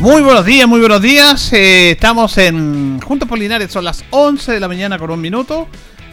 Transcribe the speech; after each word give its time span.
Muy 0.00 0.22
buenos 0.22 0.46
días, 0.46 0.68
muy 0.68 0.78
buenos 0.78 1.02
días. 1.02 1.52
Eh, 1.52 1.90
estamos 1.90 2.38
en 2.38 3.00
Juntos 3.00 3.28
Polinares, 3.28 3.72
son 3.72 3.84
las 3.84 4.04
11 4.10 4.52
de 4.52 4.60
la 4.60 4.68
mañana 4.68 4.96
con 4.96 5.10
un 5.10 5.20
minuto. 5.20 5.66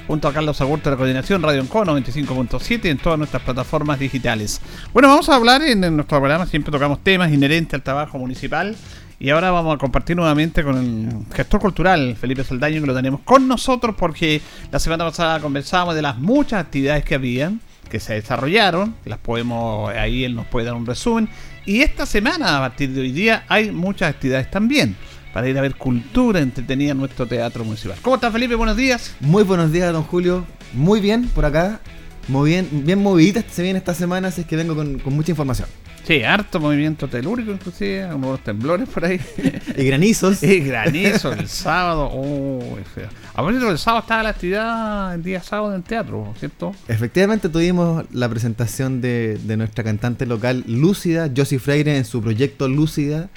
Junto 0.07 0.27
a 0.27 0.33
Carlos 0.33 0.59
Agurto 0.59 0.89
de 0.89 0.95
la 0.95 0.97
Coordinación 0.97 1.43
Radio 1.43 1.61
Enco 1.61 1.85
95.7 1.85 2.85
en 2.85 2.97
todas 2.97 3.19
nuestras 3.19 3.43
plataformas 3.43 3.99
digitales. 3.99 4.59
Bueno, 4.91 5.07
vamos 5.09 5.29
a 5.29 5.35
hablar 5.35 5.61
en, 5.61 5.81
nuestro 5.81 6.19
programa, 6.19 6.47
siempre 6.47 6.71
tocamos 6.71 7.03
temas 7.03 7.31
inherentes 7.31 7.75
al 7.75 7.83
trabajo 7.83 8.17
municipal. 8.17 8.75
Y 9.19 9.29
ahora 9.29 9.51
vamos 9.51 9.75
a 9.75 9.77
compartir 9.77 10.15
nuevamente 10.15 10.63
con 10.63 10.77
el 10.77 11.35
gestor 11.35 11.59
cultural 11.61 12.15
Felipe 12.19 12.43
Saldaño, 12.43 12.81
que 12.81 12.87
lo 12.87 12.95
tenemos 12.95 13.21
con 13.21 13.47
nosotros 13.47 13.95
porque 13.97 14.41
la 14.71 14.79
semana 14.79 15.05
pasada 15.05 15.39
conversábamos 15.39 15.93
de 15.93 16.01
las 16.01 16.17
muchas 16.17 16.59
actividades 16.59 17.05
que 17.05 17.15
habían, 17.15 17.61
que 17.89 17.99
se 17.99 18.13
desarrollaron, 18.13 18.95
las 19.05 19.19
podemos, 19.19 19.89
ahí 19.91 20.23
él 20.23 20.35
nos 20.35 20.45
puede 20.47 20.65
dar 20.65 20.75
un 20.75 20.85
resumen, 20.85 21.29
y 21.65 21.81
esta 21.81 22.05
semana, 22.05 22.57
a 22.57 22.59
partir 22.59 22.89
de 22.91 23.01
hoy 23.01 23.11
día, 23.11 23.43
hay 23.47 23.71
muchas 23.71 24.09
actividades 24.09 24.51
también 24.51 24.95
para 25.33 25.49
ir 25.49 25.57
a 25.57 25.61
ver 25.61 25.75
cultura 25.75 26.39
entretenida 26.39 26.91
en 26.91 26.97
nuestro 26.97 27.25
teatro 27.25 27.65
municipal. 27.65 27.97
¿Cómo 28.01 28.15
está 28.15 28.31
Felipe? 28.31 28.55
Buenos 28.55 28.77
días. 28.77 29.15
Muy 29.19 29.43
buenos 29.43 29.71
días, 29.71 29.91
don 29.91 30.03
Julio. 30.03 30.45
Muy 30.73 31.01
bien 31.01 31.27
por 31.27 31.45
acá. 31.45 31.81
Muy 32.27 32.51
bien, 32.51 32.69
bien 32.71 33.03
movidita 33.03 33.43
se 33.49 33.61
viene 33.61 33.77
esta 33.77 33.93
semana, 33.93 34.29
así 34.29 34.41
es 34.41 34.47
que 34.47 34.55
vengo 34.55 34.75
con, 34.75 35.01
mucha 35.05 35.31
información. 35.31 35.67
Sí, 36.05 36.23
harto 36.23 36.59
movimiento 36.59 37.07
telúrico, 37.07 37.51
inclusive, 37.51 38.13
unos 38.13 38.43
temblores 38.43 38.87
por 38.87 39.05
ahí. 39.05 39.19
y 39.77 39.83
granizos. 39.85 40.43
y 40.43 40.59
granizos 40.59 41.37
el 41.37 41.47
sábado. 41.47 42.11
Oh, 42.15 42.77
feo. 42.93 43.09
A 43.33 43.41
ver, 43.41 43.55
el 43.55 43.77
sábado 43.77 44.01
estaba 44.01 44.23
la 44.23 44.29
actividad 44.29 45.13
el 45.15 45.23
día 45.23 45.41
sábado 45.41 45.71
en 45.71 45.77
el 45.77 45.83
teatro, 45.83 46.33
¿cierto? 46.39 46.73
Efectivamente, 46.87 47.49
tuvimos 47.49 48.05
la 48.13 48.29
presentación 48.29 49.01
de, 49.01 49.39
nuestra 49.57 49.83
cantante 49.83 50.25
local 50.25 50.63
Lúcida, 50.67 51.29
Josie 51.35 51.59
Freire, 51.59 51.97
en 51.97 52.05
su 52.05 52.21
proyecto 52.21 52.67
Lúcida, 52.67 53.29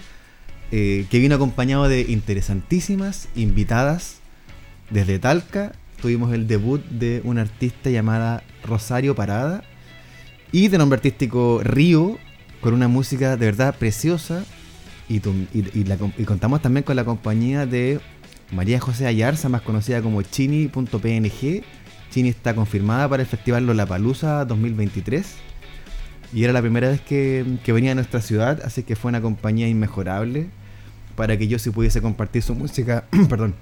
eh, 0.71 1.07
que 1.11 1.19
vino 1.19 1.35
acompañado 1.35 1.89
de 1.89 2.03
interesantísimas 2.03 3.29
invitadas 3.35 4.19
desde 4.91 5.19
Talca 5.19 5.73
tuvimos 6.01 6.33
el 6.33 6.47
debut 6.47 6.85
de 6.87 7.21
una 7.25 7.43
artista 7.43 7.91
llamada 7.91 8.43
Rosario 8.65 9.15
Parada 9.15 9.63
y 10.53 10.69
de 10.69 10.79
nombre 10.79 10.97
artístico 10.97 11.61
Río, 11.63 12.19
con 12.61 12.75
una 12.75 12.89
música 12.89 13.37
de 13.37 13.47
verdad 13.47 13.75
preciosa. 13.77 14.45
Y, 15.09 15.21
contamos 16.25 16.61
también 16.61 16.85
con 16.85 16.97
la 16.97 17.05
compañía 17.05 17.65
de 17.65 18.01
María 18.53 18.79
José 18.79 19.07
Ayarza, 19.07 19.49
más 19.49 19.63
conocida 19.63 20.03
como 20.03 20.21
Chini.png. 20.23 21.63
Chini 22.11 22.29
está 22.29 22.55
confirmada 22.55 23.09
para 23.09 23.23
el 23.23 23.29
Festival 23.29 23.67
Lollapalooza 23.67 24.45
2023. 24.45 25.35
Y 26.35 26.45
era 26.45 26.53
la 26.53 26.61
primera 26.61 26.91
vez 26.91 27.01
que, 27.01 27.59
que, 27.65 27.73
venía 27.73 27.93
a 27.93 27.95
nuestra 27.95 28.21
ciudad, 28.21 28.61
así 28.65 28.83
que 28.83 28.97
fue 28.97 29.09
una 29.09 29.23
compañía 29.23 29.67
inmejorable 29.67 30.49
para 31.17 31.37
que 31.39 31.49
yo 31.49 31.59
sí 31.59 31.71
pudiese 31.71 32.03
compartir 32.03 32.43
su 32.43 32.55
música, 32.55 33.05
perdón, 33.29 33.55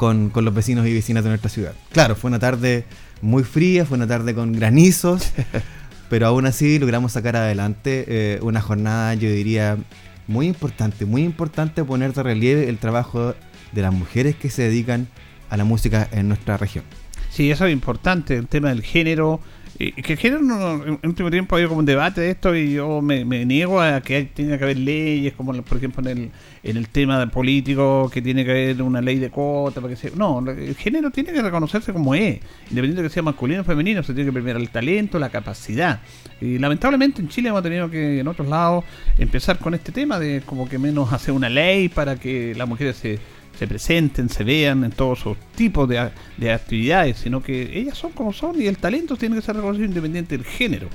con, 0.00 0.32
los 0.34 0.54
vecinos 0.54 0.86
y 0.86 0.94
vecinas 0.94 1.22
de 1.22 1.28
nuestra 1.28 1.50
ciudad. 1.50 1.74
Claro, 1.92 2.16
fue 2.16 2.28
una 2.28 2.38
tarde 2.38 2.86
muy 3.20 3.44
fría, 3.44 3.84
fue 3.84 3.98
una 3.98 4.06
tarde 4.06 4.34
con 4.34 4.54
granizos, 4.54 5.30
pero 6.10 6.26
aún 6.26 6.44
así 6.44 6.80
logramos 6.80 7.12
sacar 7.12 7.36
adelante 7.36 8.04
eh, 8.08 8.40
una 8.42 8.60
jornada, 8.60 9.14
yo 9.14 9.30
diría, 9.30 9.78
muy 10.26 10.48
importante, 10.48 11.06
muy 11.06 11.22
importante 11.22 11.84
poner 11.84 12.12
de 12.12 12.22
relieve 12.24 12.68
el 12.68 12.78
trabajo 12.78 13.34
de 13.70 13.82
las 13.82 13.94
mujeres 13.94 14.34
que 14.34 14.50
se 14.50 14.62
dedican 14.62 15.06
a 15.50 15.56
la 15.56 15.62
música 15.62 16.08
en 16.10 16.26
nuestra 16.26 16.56
región. 16.56 16.84
Sí, 17.30 17.52
eso 17.52 17.64
es 17.64 17.72
importante, 17.72 18.36
el 18.36 18.48
tema 18.48 18.70
del 18.70 18.82
género, 18.82 19.40
que 19.80 20.16
género 20.16 20.42
no, 20.42 20.84
en 20.84 20.98
último 21.02 21.30
tiempo 21.30 21.54
ha 21.54 21.56
habido 21.56 21.70
como 21.70 21.78
un 21.78 21.86
debate 21.86 22.20
de 22.20 22.30
esto 22.32 22.54
y 22.54 22.74
yo 22.74 23.00
me, 23.00 23.24
niego 23.24 23.80
a 23.80 24.02
que 24.02 24.24
tenga 24.24 24.58
que 24.58 24.64
haber 24.64 24.76
leyes 24.76 25.32
como 25.32 25.54
por 25.62 25.78
ejemplo 25.78 26.06
en 26.06 26.18
el, 26.18 26.30
en 26.62 26.76
el 26.76 26.88
tema 26.88 27.26
político 27.30 28.10
que 28.12 28.20
tiene 28.20 28.44
que 28.44 28.50
haber 28.50 28.82
una 28.82 29.00
ley 29.00 29.18
de 29.18 29.30
cuota 29.30 29.80
para 29.80 29.94
que 29.94 29.96
sea, 29.96 30.10
no 30.14 30.40
el 30.50 30.74
género 30.74 31.10
tiene 31.10 31.32
que 31.32 31.40
reconocerse 31.40 31.94
como 31.94 32.14
es 32.14 32.40
independiente 32.68 33.02
de 33.02 33.08
que 33.08 33.14
sea 33.14 33.22
masculino 33.22 33.62
o 33.62 33.64
femenino 33.64 34.02
se 34.02 34.12
tiene 34.12 34.28
que 34.28 34.34
premiar 34.34 34.56
el 34.56 34.68
talento 34.68 35.18
la 35.18 35.30
capacidad. 35.30 36.00
Y 36.40 36.58
lamentablemente 36.58 37.22
en 37.22 37.28
Chile 37.28 37.48
hemos 37.48 37.62
tenido 37.62 37.90
que 37.90 38.20
en 38.20 38.28
otros 38.28 38.48
lados 38.48 38.84
empezar 39.18 39.58
con 39.58 39.74
este 39.74 39.92
tema 39.92 40.18
de 40.18 40.42
como 40.44 40.68
que 40.68 40.78
menos 40.78 41.12
hacer 41.12 41.32
una 41.32 41.48
ley 41.48 41.88
para 41.88 42.16
que 42.16 42.54
las 42.54 42.68
mujeres 42.68 42.96
se 42.96 43.18
se 43.60 43.66
presenten, 43.66 44.30
se 44.30 44.42
vean 44.42 44.84
en 44.84 44.90
todos 44.90 45.18
sus 45.18 45.36
tipos 45.54 45.86
de, 45.86 46.10
de, 46.38 46.50
actividades, 46.50 47.18
sino 47.18 47.42
que 47.42 47.78
ellas 47.78 47.98
son 47.98 48.10
como 48.12 48.32
son 48.32 48.58
y 48.58 48.66
el 48.66 48.78
talento 48.78 49.18
tiene 49.18 49.36
que 49.36 49.42
ser 49.42 49.54
reconocido 49.54 49.84
independiente 49.84 50.34
del 50.34 50.46
género. 50.46 50.88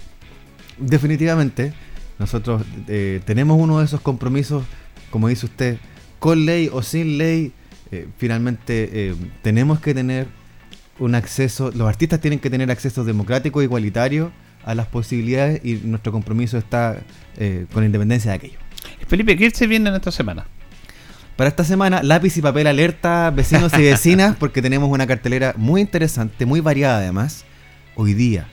Definitivamente, 0.79 1.73
nosotros 2.17 2.63
eh, 2.87 3.21
tenemos 3.23 3.59
uno 3.59 3.77
de 3.77 3.85
esos 3.85 4.01
compromisos, 4.01 4.63
como 5.11 5.27
dice 5.27 5.45
usted, 5.45 5.77
con 6.17 6.47
ley 6.47 6.67
o 6.73 6.81
sin 6.81 7.19
ley, 7.19 7.51
eh, 7.91 8.07
finalmente 8.17 8.89
eh, 8.91 9.15
tenemos 9.43 9.79
que 9.79 9.93
tener 9.93 10.25
un 10.97 11.13
acceso, 11.13 11.69
los 11.69 11.87
artistas 11.87 12.19
tienen 12.19 12.39
que 12.39 12.49
tener 12.49 12.71
acceso 12.71 13.03
democrático 13.03 13.61
e 13.61 13.65
igualitario 13.65 14.31
a 14.63 14.73
las 14.73 14.87
posibilidades 14.87 15.63
y 15.63 15.75
nuestro 15.83 16.11
compromiso 16.11 16.57
está 16.57 17.03
con 17.71 17.83
independencia 17.83 18.31
de 18.31 18.37
aquello. 18.37 18.57
Felipe, 19.07 19.37
¿qué 19.37 19.51
se 19.51 19.67
viene 19.67 19.89
en 19.89 19.95
esta 19.97 20.11
semana? 20.11 20.47
Para 21.35 21.49
esta 21.49 21.65
semana, 21.65 22.01
lápiz 22.01 22.37
y 22.37 22.41
papel 22.41 22.65
alerta, 22.65 23.29
vecinos 23.29 23.73
y 23.77 23.81
vecinas, 23.81 24.35
porque 24.39 24.61
tenemos 24.61 24.89
una 24.89 25.05
cartelera 25.05 25.53
muy 25.57 25.81
interesante, 25.81 26.45
muy 26.45 26.61
variada 26.61 26.99
además. 26.99 27.43
Hoy 27.97 28.13
día, 28.13 28.47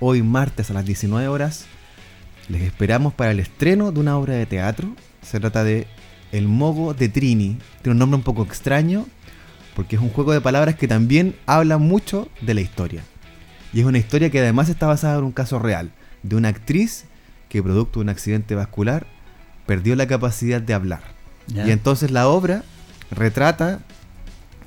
hoy 0.00 0.22
martes 0.22 0.70
a 0.70 0.74
las 0.74 0.84
19 0.84 1.28
horas, 1.28 1.64
les 2.50 2.60
esperamos 2.60 3.14
para 3.14 3.30
el 3.30 3.40
estreno 3.40 3.90
de 3.90 4.00
una 4.00 4.18
obra 4.18 4.34
de 4.34 4.44
teatro. 4.44 4.94
Se 5.22 5.40
trata 5.40 5.64
de 5.64 5.86
El 6.30 6.46
Mogo 6.46 6.92
de 6.92 7.08
Trini. 7.08 7.56
Tiene 7.80 7.92
un 7.92 7.98
nombre 8.00 8.18
un 8.18 8.22
poco 8.22 8.42
extraño, 8.42 9.06
porque 9.74 9.96
es 9.96 10.02
un 10.02 10.10
juego 10.10 10.34
de 10.34 10.42
palabras 10.42 10.74
que 10.74 10.88
también 10.88 11.34
habla 11.46 11.78
mucho 11.78 12.28
de 12.42 12.52
la 12.52 12.60
historia. 12.60 13.00
Y 13.72 13.80
es 13.80 13.86
una 13.86 13.96
historia 13.96 14.28
que 14.28 14.40
además 14.40 14.68
está 14.68 14.86
basada 14.86 15.18
en 15.18 15.24
un 15.24 15.32
caso 15.32 15.58
real, 15.58 15.90
de 16.22 16.36
una 16.36 16.48
actriz 16.48 17.06
que 17.48 17.62
producto 17.62 18.00
de 18.00 18.04
un 18.04 18.08
accidente 18.10 18.54
vascular 18.54 19.06
perdió 19.64 19.96
la 19.96 20.06
capacidad 20.06 20.60
de 20.60 20.74
hablar 20.74 21.15
y 21.54 21.70
entonces 21.70 22.10
la 22.10 22.28
obra 22.28 22.62
retrata 23.10 23.80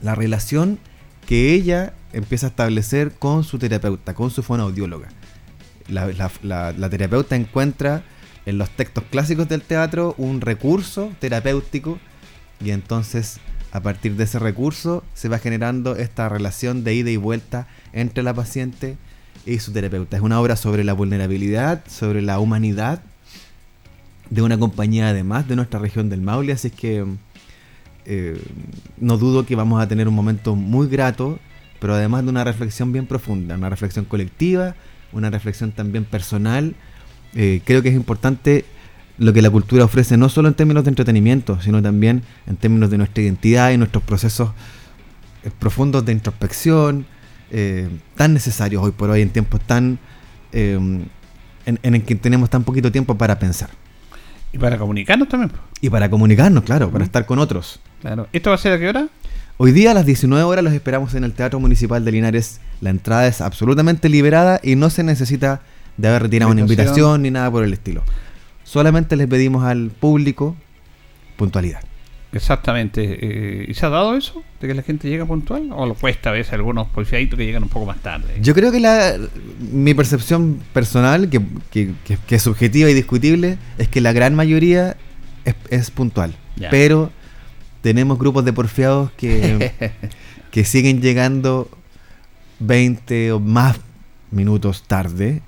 la 0.02 0.16
relación 0.16 0.80
que 1.28 1.54
ella 1.54 1.94
empieza 2.14 2.48
a 2.48 2.50
establecer 2.50 3.12
con 3.12 3.44
su 3.44 3.60
terapeuta, 3.60 4.14
con 4.14 4.32
su 4.32 4.44
fonoaudióloga. 4.44 5.10
La, 5.88 6.08
la, 6.44 6.90
terapeuta 6.90 7.36
encuentra 7.36 8.04
en 8.46 8.58
los 8.58 8.70
textos 8.70 9.04
clásicos 9.10 9.50
del 9.50 9.62
teatro 9.62 10.14
un 10.18 10.42
recurso 10.42 11.12
terapéutico 11.20 12.00
y 12.64 12.72
entonces 12.72 13.40
a 13.72 13.82
partir 13.82 14.16
de 14.16 14.24
ese 14.24 14.40
recurso 14.40 15.04
se 15.14 15.30
va 15.30 15.40
generando 15.40 15.96
esta 15.96 16.30
relación 16.30 16.84
de 16.84 16.94
ida 16.94 17.10
y 17.10 17.18
vuelta 17.18 17.68
entre 17.94 18.24
la 18.24 18.34
paciente 18.34 18.98
y 19.46 19.60
su 19.60 19.72
terapeuta. 19.72 20.18
Es 20.18 20.24
una 20.24 20.40
obra 20.40 20.56
sobre 20.56 20.84
la 20.84 20.94
vulnerabilidad, 20.94 21.84
sobre 21.88 22.22
la 22.22 22.40
humanidad 22.40 23.02
de 24.30 24.42
una 24.42 24.58
compañía 24.58 25.10
además 25.10 25.48
de 25.48 25.56
nuestra 25.56 25.80
región 25.80 26.10
del 26.10 26.22
Maule, 26.22 26.54
así 26.54 26.70
que 26.70 27.06
eh, 28.06 28.42
no 28.98 29.18
dudo 29.18 29.46
que 29.46 29.56
vamos 29.56 29.82
a 29.82 29.88
tener 29.88 30.08
un 30.08 30.16
momento 30.16 30.56
muy 30.56 30.88
grato, 30.88 31.40
pero 31.80 31.94
además 31.94 32.24
de 32.24 32.30
una 32.30 32.44
reflexión 32.44 32.92
bien 32.92 33.06
profunda, 33.06 33.56
una 33.56 33.70
reflexión 33.70 34.06
colectiva, 34.06 34.76
una 35.12 35.30
reflexión 35.30 35.72
también 35.72 36.06
personal. 36.06 36.76
Eh, 37.36 37.62
creo 37.66 37.82
que 37.82 37.90
es 37.90 37.96
importante 37.96 38.66
lo 39.18 39.34
que 39.34 39.42
la 39.42 39.50
cultura 39.50 39.86
ofrece, 39.86 40.18
no 40.18 40.30
solo 40.30 40.48
en 40.48 40.54
términos 40.54 40.84
de 40.86 40.90
entretenimiento, 40.90 41.62
sino 41.62 41.82
también 41.82 42.24
en 42.48 42.56
términos 42.56 42.90
de 42.90 42.98
nuestra 42.98 43.24
identidad 43.24 43.72
y 43.72 43.78
nuestros 43.78 44.04
procesos 44.04 44.52
eh, 45.44 45.52
profundos 45.60 46.06
de 46.06 46.12
introspección, 46.12 47.06
tan 48.16 48.36
necesarios 48.36 48.84
hoy 48.84 48.92
por 48.92 49.10
hoy 49.10 49.22
en 49.24 49.32
tiempos 49.32 49.60
tan 49.62 49.98
en, 50.52 51.10
en 51.66 51.96
el 51.96 52.04
que 52.04 52.14
tenemos 52.14 52.48
tan 52.48 52.64
poquito 52.64 52.92
tiempo 52.92 53.18
para 53.18 53.40
pensar. 53.40 53.72
Y 54.52 54.58
para 54.58 54.78
comunicarnos 54.78 55.28
también. 55.28 55.52
Y 55.82 55.90
para 55.90 56.10
comunicarnos, 56.10 56.64
claro, 56.64 56.90
para 56.90 57.04
estar 57.04 57.26
con 57.26 57.40
otros. 57.40 57.80
Claro. 58.02 58.28
¿Esto 58.34 58.50
va 58.50 58.56
a 58.56 58.60
ser 58.60 58.74
a 58.74 58.80
qué 58.80 58.90
hora? 58.90 59.08
Hoy 59.58 59.72
día 59.72 59.92
a 59.92 59.94
las 59.94 60.06
19 60.06 60.44
horas 60.44 60.64
los 60.64 60.74
esperamos 60.74 61.14
en 61.16 61.24
el 61.24 61.34
Teatro 61.34 61.60
Municipal 61.60 62.04
de 62.06 62.12
Linares. 62.12 62.62
La 62.82 62.90
entrada 62.90 63.28
es 63.28 63.42
absolutamente 63.42 64.10
liberada 64.10 64.60
y 64.64 64.76
no 64.76 64.90
se 64.90 65.04
necesita 65.04 65.62
de 65.98 66.08
haber 66.08 66.24
retirado 66.24 66.52
una 66.52 66.62
invitación 66.62 67.22
ni 67.22 67.30
nada 67.30 67.52
por 67.52 67.64
el 67.64 67.74
estilo. 67.74 68.04
Solamente 68.64 69.16
les 69.16 69.28
pedimos 69.28 69.66
al 69.66 69.90
público 69.90 70.56
puntualidad. 71.36 71.82
Exactamente. 72.32 73.18
Eh, 73.22 73.66
¿Y 73.68 73.74
se 73.74 73.86
ha 73.86 73.90
dado 73.90 74.16
eso? 74.16 74.44
¿De 74.62 74.68
que 74.68 74.74
la 74.74 74.84
gente 74.84 75.10
llega 75.10 75.26
puntual? 75.26 75.70
¿O 75.74 75.86
lo 75.86 75.96
cuesta 75.96 76.30
a 76.30 76.34
veces 76.34 76.54
algunos 76.54 76.88
policiaditos 76.90 77.38
que 77.38 77.46
llegan 77.46 77.64
un 77.64 77.70
poco 77.70 77.86
más 77.88 77.98
tarde? 78.00 78.36
Yo 78.42 78.54
creo 78.54 78.72
que 78.72 78.80
la, 78.80 79.16
mi 79.72 79.94
percepción 79.94 80.60
personal, 80.74 81.30
que, 81.30 81.42
que- 81.72 81.94
que- 82.06 82.18
que 82.28 82.36
es 82.36 82.42
subjetiva 82.44 82.90
y 82.90 82.94
discutible, 82.94 83.58
es 83.78 83.88
que 83.88 84.00
la 84.02 84.14
gran 84.14 84.36
mayoría 84.36 84.96
es, 85.46 85.56
es 85.72 85.90
puntual. 85.92 86.36
Ya. 86.56 86.70
Pero 86.70 87.12
tenemos 87.82 88.20
grupos 88.20 88.46
de 88.46 88.54
porfiados 88.54 89.12
que, 89.14 89.72
que 90.52 90.66
siguen 90.66 91.02
llegando 91.02 91.70
20 92.60 93.32
o 93.32 93.40
más 93.40 93.80
minutos 94.32 94.84
tarde. 94.86 95.42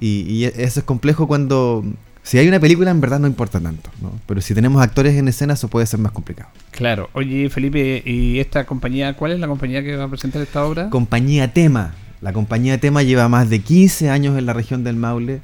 Y, 0.00 0.20
y 0.30 0.44
eso 0.44 0.80
es 0.80 0.84
complejo 0.84 1.26
cuando... 1.26 1.84
Si 2.24 2.38
hay 2.38 2.48
una 2.48 2.58
película, 2.58 2.90
en 2.90 3.02
verdad 3.02 3.20
no 3.20 3.26
importa 3.26 3.60
tanto, 3.60 3.90
¿no? 4.00 4.18
Pero 4.26 4.40
si 4.40 4.54
tenemos 4.54 4.82
actores 4.82 5.14
en 5.14 5.28
escena, 5.28 5.52
eso 5.52 5.68
puede 5.68 5.86
ser 5.86 6.00
más 6.00 6.10
complicado. 6.10 6.48
Claro. 6.70 7.10
Oye, 7.12 7.50
Felipe, 7.50 8.02
¿y 8.04 8.40
esta 8.40 8.64
compañía, 8.64 9.14
cuál 9.14 9.32
es 9.32 9.40
la 9.40 9.46
compañía 9.46 9.84
que 9.84 9.94
va 9.94 10.04
a 10.04 10.08
presentar 10.08 10.40
esta 10.40 10.64
obra? 10.64 10.88
Compañía 10.88 11.52
Tema. 11.52 11.94
La 12.22 12.32
compañía 12.32 12.78
Tema 12.78 13.02
lleva 13.02 13.28
más 13.28 13.50
de 13.50 13.60
15 13.60 14.08
años 14.08 14.38
en 14.38 14.46
la 14.46 14.54
región 14.54 14.84
del 14.84 14.96
Maule 14.96 15.42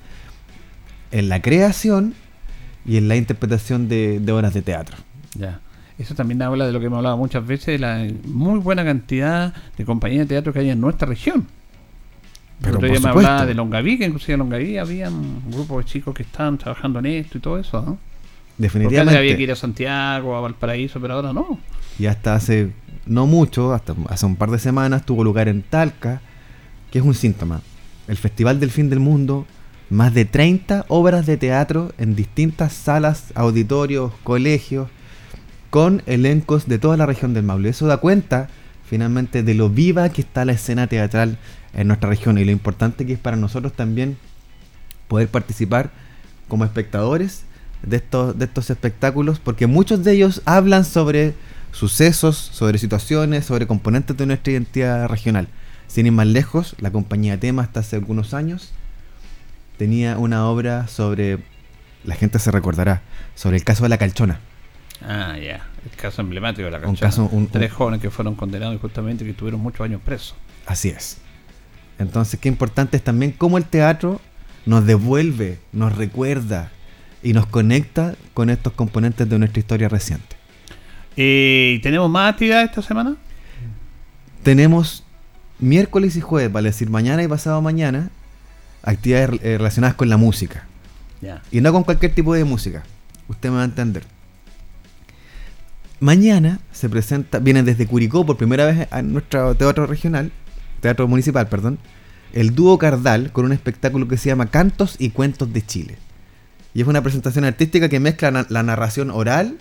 en 1.12 1.28
la 1.28 1.42
creación 1.42 2.14
y 2.86 2.96
en 2.96 3.08
la 3.08 3.16
interpretación 3.16 3.88
de, 3.88 4.18
de 4.18 4.32
obras 4.32 4.54
de 4.54 4.62
teatro. 4.62 4.96
Ya. 5.34 5.60
Eso 5.98 6.14
también 6.14 6.40
habla 6.40 6.66
de 6.66 6.72
lo 6.72 6.80
que 6.80 6.86
hemos 6.86 6.96
hablado 6.96 7.18
muchas 7.18 7.46
veces, 7.46 7.66
de 7.66 7.78
la 7.78 8.08
muy 8.24 8.58
buena 8.58 8.84
cantidad 8.84 9.52
de 9.76 9.84
compañías 9.84 10.26
de 10.26 10.34
teatro 10.34 10.54
que 10.54 10.60
hay 10.60 10.70
en 10.70 10.80
nuestra 10.80 11.06
región. 11.06 11.46
Pero 12.60 12.76
Otro 12.76 12.88
día 12.88 13.00
me 13.00 13.08
supuesto. 13.08 13.18
hablaba 13.30 13.46
de 13.46 13.54
Longaví, 13.54 13.98
que 13.98 14.04
inclusive 14.04 14.34
en 14.34 14.38
Longaví 14.40 14.76
había 14.78 15.08
un 15.08 15.42
grupo 15.50 15.78
de 15.78 15.84
chicos 15.84 16.14
que 16.14 16.22
estaban 16.24 16.58
trabajando 16.58 16.98
en 16.98 17.06
esto 17.06 17.38
y 17.38 17.40
todo 17.40 17.58
eso, 17.58 17.78
¿no? 17.80 17.84
Porque 17.86 17.98
Definitivamente. 18.58 19.18
había 19.18 19.36
que 19.36 19.42
ir 19.42 19.52
a 19.52 19.56
Santiago, 19.56 20.36
a 20.36 20.40
Valparaíso, 20.42 21.00
pero 21.00 21.14
ahora 21.14 21.32
no. 21.32 21.58
Y 21.98 22.06
hasta 22.06 22.34
hace 22.34 22.70
no 23.06 23.26
mucho, 23.26 23.72
hasta 23.72 23.94
hace 24.08 24.26
un 24.26 24.36
par 24.36 24.50
de 24.50 24.58
semanas, 24.58 25.06
tuvo 25.06 25.24
lugar 25.24 25.48
en 25.48 25.62
Talca, 25.62 26.20
que 26.90 26.98
es 26.98 27.04
un 27.04 27.14
síntoma. 27.14 27.62
El 28.06 28.18
Festival 28.18 28.60
del 28.60 28.70
Fin 28.70 28.90
del 28.90 29.00
Mundo, 29.00 29.46
más 29.88 30.12
de 30.12 30.26
30 30.26 30.84
obras 30.88 31.24
de 31.24 31.38
teatro 31.38 31.92
en 31.96 32.14
distintas 32.14 32.74
salas, 32.74 33.32
auditorios, 33.34 34.12
colegios, 34.22 34.88
con 35.70 36.02
elencos 36.06 36.66
de 36.68 36.78
toda 36.78 36.96
la 36.98 37.06
región 37.06 37.32
del 37.32 37.44
Maule. 37.44 37.70
Eso 37.70 37.86
da 37.86 37.96
cuenta, 37.96 38.48
finalmente, 38.84 39.42
de 39.42 39.54
lo 39.54 39.70
viva 39.70 40.08
que 40.10 40.20
está 40.20 40.44
la 40.44 40.52
escena 40.52 40.86
teatral 40.88 41.38
en 41.74 41.88
nuestra 41.88 42.08
región 42.08 42.38
y 42.38 42.44
lo 42.44 42.50
importante 42.52 43.06
que 43.06 43.12
es 43.14 43.18
para 43.18 43.36
nosotros 43.36 43.72
también 43.72 44.16
poder 45.08 45.28
participar 45.28 45.90
como 46.48 46.64
espectadores 46.64 47.42
de 47.82 47.96
estos, 47.96 48.38
de 48.38 48.44
estos 48.44 48.70
espectáculos, 48.70 49.38
porque 49.38 49.66
muchos 49.66 50.04
de 50.04 50.12
ellos 50.12 50.42
hablan 50.44 50.84
sobre 50.84 51.34
sucesos, 51.72 52.36
sobre 52.36 52.78
situaciones, 52.78 53.44
sobre 53.46 53.66
componentes 53.66 54.16
de 54.16 54.26
nuestra 54.26 54.52
identidad 54.52 55.08
regional. 55.08 55.48
Sin 55.86 56.06
ir 56.06 56.12
más 56.12 56.26
lejos, 56.26 56.76
la 56.80 56.90
compañía 56.90 57.38
Tema 57.40 57.62
hasta 57.62 57.80
hace 57.80 57.96
algunos 57.96 58.34
años 58.34 58.72
tenía 59.78 60.18
una 60.18 60.46
obra 60.46 60.86
sobre, 60.88 61.38
la 62.04 62.14
gente 62.14 62.38
se 62.38 62.50
recordará, 62.50 63.02
sobre 63.34 63.56
el 63.56 63.64
caso 63.64 63.82
de 63.84 63.88
la 63.88 63.98
calchona. 63.98 64.40
Ah, 65.02 65.36
ya. 65.38 65.66
El 65.90 65.96
caso 65.96 66.20
emblemático 66.20 66.64
de 66.66 66.70
la 66.72 66.78
Un 66.78 66.84
cancha. 66.84 67.06
caso, 67.06 67.24
un- 67.32 67.46
Tres 67.46 67.72
jóvenes 67.72 68.00
que 68.02 68.10
fueron 68.10 68.34
condenados 68.34 68.78
justamente 68.80 69.24
que 69.24 69.30
estuvieron 69.30 69.60
muchos 69.60 69.80
años 69.80 70.00
presos. 70.04 70.34
Así 70.66 70.90
es. 70.90 71.16
Entonces, 72.00 72.40
qué 72.40 72.48
importante 72.48 72.96
es 72.96 73.04
también 73.04 73.30
cómo 73.30 73.58
el 73.58 73.64
teatro 73.64 74.22
nos 74.64 74.86
devuelve, 74.86 75.58
nos 75.72 75.94
recuerda 75.94 76.70
y 77.22 77.34
nos 77.34 77.44
conecta 77.44 78.14
con 78.32 78.48
estos 78.48 78.72
componentes 78.72 79.28
de 79.28 79.38
nuestra 79.38 79.60
historia 79.60 79.90
reciente. 79.90 80.36
Eh, 81.18 81.78
¿Tenemos 81.82 82.08
más 82.08 82.32
actividades 82.32 82.70
esta 82.70 82.80
semana? 82.80 83.16
Tenemos 84.42 85.04
miércoles 85.58 86.16
y 86.16 86.22
jueves, 86.22 86.50
vale 86.50 86.70
decir 86.70 86.88
mañana 86.88 87.22
y 87.22 87.28
pasado 87.28 87.60
mañana, 87.60 88.08
actividades 88.82 89.38
eh, 89.42 89.58
relacionadas 89.58 89.94
con 89.94 90.08
la 90.08 90.16
música. 90.16 90.66
Y 91.50 91.60
no 91.60 91.70
con 91.70 91.84
cualquier 91.84 92.14
tipo 92.14 92.32
de 92.32 92.44
música. 92.44 92.82
Usted 93.28 93.50
me 93.50 93.56
va 93.56 93.62
a 93.62 93.66
entender. 93.66 94.04
Mañana 96.00 96.60
se 96.72 96.88
presenta, 96.88 97.40
viene 97.40 97.62
desde 97.62 97.86
Curicó 97.86 98.24
por 98.24 98.38
primera 98.38 98.64
vez 98.64 98.88
a 98.90 99.02
nuestro 99.02 99.54
teatro 99.54 99.84
regional, 99.84 100.32
teatro 100.80 101.06
municipal, 101.08 101.48
perdón, 101.48 101.78
el 102.32 102.54
dúo 102.54 102.78
Cardal 102.78 103.32
con 103.32 103.44
un 103.44 103.52
espectáculo 103.52 104.06
que 104.08 104.16
se 104.16 104.28
llama 104.28 104.46
Cantos 104.50 104.96
y 104.98 105.10
Cuentos 105.10 105.52
de 105.52 105.64
Chile. 105.64 105.98
Y 106.74 106.82
es 106.82 106.86
una 106.88 107.02
presentación 107.02 107.44
artística 107.44 107.88
que 107.88 107.98
mezcla 108.00 108.30
na- 108.30 108.46
la 108.48 108.62
narración 108.62 109.10
oral 109.10 109.58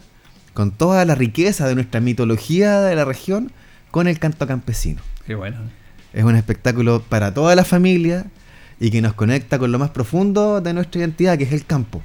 con 0.54 0.72
toda 0.72 1.04
la 1.06 1.16
riqueza 1.16 1.68
de 1.68 1.76
nuestra 1.76 2.00
mitología 2.02 2.82
de 2.82 2.96
la 2.96 3.06
región 3.06 3.52
con 3.92 4.08
el 4.08 4.20
canto 4.20 4.46
campesino. 4.46 5.02
Qué 5.26 5.34
bueno. 5.36 5.58
Es 6.14 6.24
un 6.24 6.36
espectáculo 6.36 7.02
para 7.02 7.34
toda 7.34 7.56
la 7.56 7.64
familia 7.64 8.26
y 8.80 8.92
que 8.92 9.02
nos 9.02 9.14
conecta 9.14 9.58
con 9.60 9.72
lo 9.72 9.80
más 9.80 9.90
profundo 9.90 10.62
de 10.62 10.74
nuestra 10.74 11.00
identidad, 11.02 11.38
que 11.38 11.44
es 11.46 11.52
el 11.54 11.66
campo. 11.66 12.02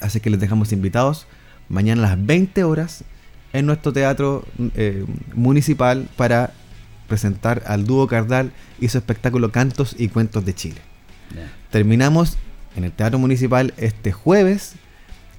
Así 0.00 0.20
que 0.20 0.30
les 0.30 0.40
dejamos 0.40 0.72
invitados 0.72 1.26
mañana 1.68 2.06
a 2.06 2.10
las 2.16 2.26
20 2.26 2.64
horas 2.64 3.04
en 3.52 3.66
nuestro 3.66 3.92
teatro 3.92 4.44
eh, 4.74 5.04
municipal 5.34 6.08
para 6.16 6.52
presentar 7.08 7.62
al 7.66 7.84
dúo 7.84 8.06
Cardal 8.06 8.52
y 8.80 8.88
su 8.88 8.98
espectáculo 8.98 9.52
Cantos 9.52 9.94
y 9.98 10.08
Cuentos 10.08 10.44
de 10.44 10.54
Chile. 10.54 10.80
Terminamos 11.70 12.36
en 12.76 12.84
el 12.84 12.92
Teatro 12.92 13.18
Municipal 13.18 13.74
este 13.76 14.12
jueves 14.12 14.74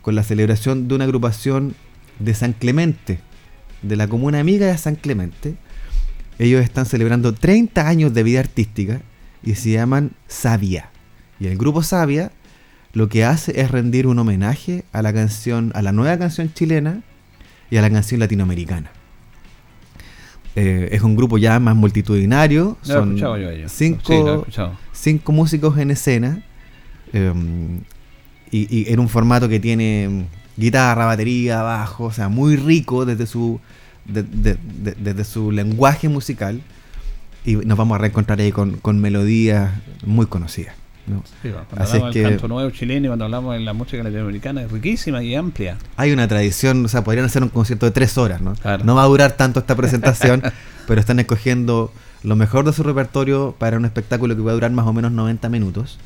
con 0.01 0.15
la 0.15 0.23
celebración 0.23 0.87
de 0.87 0.95
una 0.95 1.05
agrupación 1.05 1.75
de 2.19 2.33
San 2.33 2.53
Clemente, 2.53 3.19
de 3.81 3.95
la 3.95 4.07
comuna 4.07 4.39
amiga 4.39 4.67
de 4.67 4.77
San 4.77 4.95
Clemente. 4.95 5.55
Ellos 6.37 6.61
están 6.61 6.85
celebrando 6.85 7.33
30 7.33 7.87
años 7.87 8.13
de 8.13 8.23
vida 8.23 8.39
artística 8.39 9.01
y 9.43 9.55
se 9.55 9.71
llaman 9.71 10.11
Sabia. 10.27 10.89
Y 11.39 11.47
el 11.47 11.57
grupo 11.57 11.83
Sabia 11.83 12.31
lo 12.93 13.09
que 13.09 13.25
hace 13.25 13.59
es 13.59 13.71
rendir 13.71 14.07
un 14.07 14.19
homenaje 14.19 14.85
a 14.93 15.01
la 15.01 15.11
canción, 15.13 15.71
a 15.75 15.81
la 15.81 15.91
nueva 15.91 16.17
canción 16.17 16.53
chilena 16.53 17.01
y 17.69 17.77
a 17.77 17.81
la 17.81 17.89
canción 17.89 18.21
latinoamericana. 18.21 18.91
Eh, 20.55 20.89
es 20.91 21.01
un 21.01 21.15
grupo 21.15 21.37
ya 21.37 21.59
más 21.59 21.75
multitudinario. 21.75 22.63
No 22.63 22.71
lo 22.87 22.93
he 22.93 22.97
son 22.97 23.09
escuchado 23.09 23.37
yo 23.37 23.49
a 23.49 23.51
ellos. 23.53 23.71
cinco, 23.73 24.01
Sí, 24.05 24.13
lo 24.13 24.33
he 24.33 24.37
escuchado. 24.37 24.77
cinco 24.93 25.31
músicos 25.31 25.77
en 25.77 25.91
escena. 25.91 26.43
eh, 27.13 27.33
y, 28.51 28.67
y 28.89 28.93
en 28.93 28.99
un 28.99 29.09
formato 29.09 29.49
que 29.49 29.59
tiene 29.59 30.07
mm, 30.09 30.61
guitarra, 30.61 31.05
batería, 31.05 31.61
bajo, 31.61 32.05
o 32.05 32.11
sea, 32.13 32.29
muy 32.29 32.55
rico 32.55 33.05
desde 33.05 33.25
su, 33.25 33.59
de- 34.05 34.23
de- 34.23 34.57
de- 34.81 34.95
desde 34.97 35.23
su 35.25 35.51
lenguaje 35.51 36.07
musical. 36.09 36.61
Y 37.43 37.55
nos 37.57 37.77
vamos 37.77 37.95
a 37.95 37.99
reencontrar 37.99 38.39
ahí 38.39 38.51
con, 38.51 38.77
con 38.77 38.99
melodías 39.01 39.71
muy 40.05 40.25
conocidas. 40.27 40.73
¿No? 41.07 41.23
Sí, 41.41 41.49
bueno, 41.49 41.65
cuando 41.69 41.83
Así 41.83 41.93
hablamos 41.93 42.13
del 42.15 42.23
que- 42.23 42.29
canto 42.29 42.47
nuevo 42.47 42.69
chileno 42.71 43.05
y 43.05 43.09
cuando 43.09 43.25
hablamos 43.25 43.53
de 43.53 43.59
la 43.61 43.73
música 43.73 44.03
latinoamericana 44.03 44.61
es 44.63 44.71
riquísima 44.71 45.21
y 45.23 45.35
amplia. 45.35 45.77
Hay 45.97 46.11
una 46.11 46.27
tradición, 46.27 46.83
o 46.85 46.87
sea, 46.87 47.03
podrían 47.03 47.25
hacer 47.25 47.43
un 47.43 47.49
concierto 47.49 47.85
de 47.85 47.91
tres 47.91 48.17
horas, 48.17 48.41
¿no? 48.41 48.53
Claro. 48.55 48.83
No 48.83 48.95
va 48.95 49.03
a 49.03 49.07
durar 49.07 49.33
tanto 49.33 49.59
esta 49.59 49.75
presentación, 49.75 50.41
pero 50.87 50.99
están 50.99 51.19
escogiendo 51.19 51.91
lo 52.23 52.35
mejor 52.35 52.65
de 52.65 52.73
su 52.73 52.81
repertorio 52.83 53.55
para 53.57 53.77
un 53.77 53.85
espectáculo 53.85 54.35
que 54.35 54.41
va 54.41 54.51
a 54.51 54.55
durar 54.55 54.71
más 54.71 54.87
o 54.87 54.93
menos 54.93 55.11
90 55.11 55.47
minutos 55.49 55.99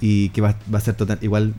y 0.00 0.28
que 0.30 0.40
va, 0.40 0.56
va 0.72 0.78
a 0.78 0.80
ser 0.82 0.94
total, 0.94 1.18
igual, 1.22 1.54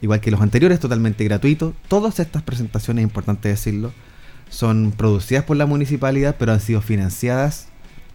igual 0.00 0.20
que 0.20 0.30
los 0.30 0.40
anteriores, 0.40 0.78
totalmente 0.78 1.24
gratuito. 1.24 1.74
Todas 1.88 2.20
estas 2.20 2.42
presentaciones, 2.42 3.02
es 3.02 3.08
importante 3.08 3.48
decirlo, 3.48 3.92
son 4.48 4.92
producidas 4.96 5.44
por 5.44 5.56
la 5.56 5.66
municipalidad, 5.66 6.36
pero 6.38 6.52
han 6.52 6.60
sido 6.60 6.80
financiadas 6.82 7.66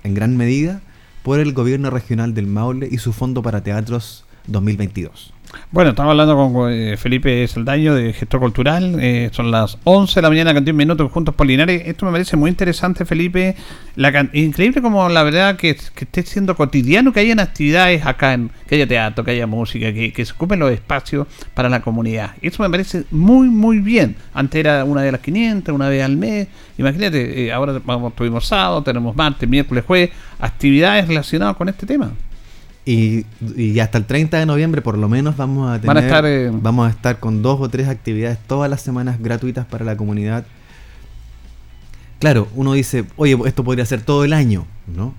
en 0.03 0.13
gran 0.13 0.37
medida 0.37 0.81
por 1.25 1.39
el 1.39 1.53
gobierno 1.53 1.89
regional 1.89 2.35
del 2.35 2.45
Maule 2.45 2.87
y 2.89 2.99
su 2.99 3.11
Fondo 3.11 3.41
para 3.41 3.63
Teatros 3.63 4.25
2022. 4.45 5.34
Bueno, 5.71 5.89
estamos 5.91 6.11
hablando 6.11 6.35
con 6.35 6.71
eh, 6.71 6.97
Felipe 6.97 7.47
Saldaño 7.47 7.95
de 7.95 8.13
Gestor 8.13 8.39
Cultural. 8.39 8.97
eh, 8.99 9.29
son 9.31 9.51
las 9.51 9.77
11 9.83 10.15
de 10.15 10.21
la 10.21 10.29
mañana, 10.29 10.53
21 10.53 10.77
minutos, 10.77 11.11
juntos 11.11 11.35
Polinares. 11.35 11.83
Esto 11.85 12.05
me 12.05 12.11
parece 12.11 12.37
muy 12.37 12.49
interesante, 12.49 13.05
Felipe. 13.05 13.55
La 13.95 14.29
increíble 14.33 14.81
como 14.81 15.09
la 15.09 15.23
verdad 15.23 15.57
que, 15.57 15.71
esté 15.71 16.23
siendo 16.23 16.55
cotidiano 16.55 17.11
que 17.11 17.19
hayan 17.19 17.39
actividades 17.39 18.05
acá, 18.05 18.33
en, 18.33 18.51
que 18.67 18.75
haya 18.75 18.87
teatro, 18.87 19.23
que 19.23 19.31
haya 19.31 19.47
música, 19.47 19.91
que, 19.93 20.25
se 20.25 20.33
ocupen 20.33 20.59
los 20.59 20.71
espacios 20.71 21.27
para 21.53 21.69
la 21.69 21.81
comunidad. 21.81 22.31
Eso 22.41 22.63
me 22.63 22.69
parece 22.69 23.03
muy, 23.11 23.49
muy 23.49 23.79
bien. 23.79 24.15
Antes 24.33 24.59
era 24.59 24.83
una 24.83 25.01
a 25.01 25.11
las 25.11 25.21
500, 25.21 25.73
una 25.73 25.89
vez 25.89 26.03
al 26.03 26.17
mes. 26.17 26.47
Imagínate, 26.77 27.45
eh, 27.45 27.53
ahora 27.53 27.81
vamos, 27.83 28.15
tuvimos 28.15 28.45
sábado, 28.45 28.83
tenemos 28.83 29.15
martes, 29.15 29.47
miércoles, 29.47 29.83
jueves, 29.85 30.11
actividades 30.39 31.07
relacionadas 31.07 31.55
con 31.55 31.69
este 31.69 31.85
tema. 31.85 32.11
Y, 32.85 33.25
y 33.57 33.79
hasta 33.79 33.97
el 33.97 34.05
30 34.05 34.37
de 34.37 34.45
noviembre 34.45 34.81
por 34.83 34.95
lo 34.97 35.09
menos 35.09 35.35
vamos 35.35 35.71
a 35.71 35.81
tener 35.81 35.87
Van 35.87 35.97
a 35.97 36.05
estar, 36.05 36.25
eh, 36.27 36.51
vamos 36.53 36.87
a 36.87 36.91
estar 36.91 37.19
con 37.19 37.41
dos 37.41 37.59
o 37.59 37.67
tres 37.67 37.87
actividades 37.87 38.37
todas 38.47 38.69
las 38.69 38.81
semanas 38.81 39.19
gratuitas 39.19 39.65
para 39.65 39.83
la 39.83 39.97
comunidad. 39.97 40.45
Claro, 42.19 42.47
uno 42.53 42.73
dice, 42.73 43.05
oye, 43.17 43.35
esto 43.45 43.63
podría 43.63 43.85
ser 43.85 44.01
todo 44.01 44.23
el 44.23 44.33
año, 44.33 44.67
¿no? 44.87 45.15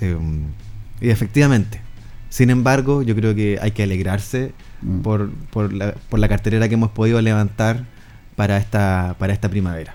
Eh, 0.00 0.16
y 1.00 1.08
efectivamente. 1.08 1.80
Sin 2.28 2.50
embargo, 2.50 3.02
yo 3.02 3.16
creo 3.16 3.34
que 3.34 3.58
hay 3.60 3.70
que 3.72 3.82
alegrarse 3.82 4.52
Mm. 4.82 5.00
por, 5.00 5.30
por, 5.50 5.72
la, 5.72 5.94
por 6.08 6.18
la 6.18 6.28
cartelera 6.28 6.68
que 6.68 6.74
hemos 6.74 6.90
podido 6.90 7.20
levantar 7.20 7.84
para 8.36 8.56
esta, 8.56 9.14
para 9.18 9.32
esta 9.32 9.48
primavera. 9.48 9.94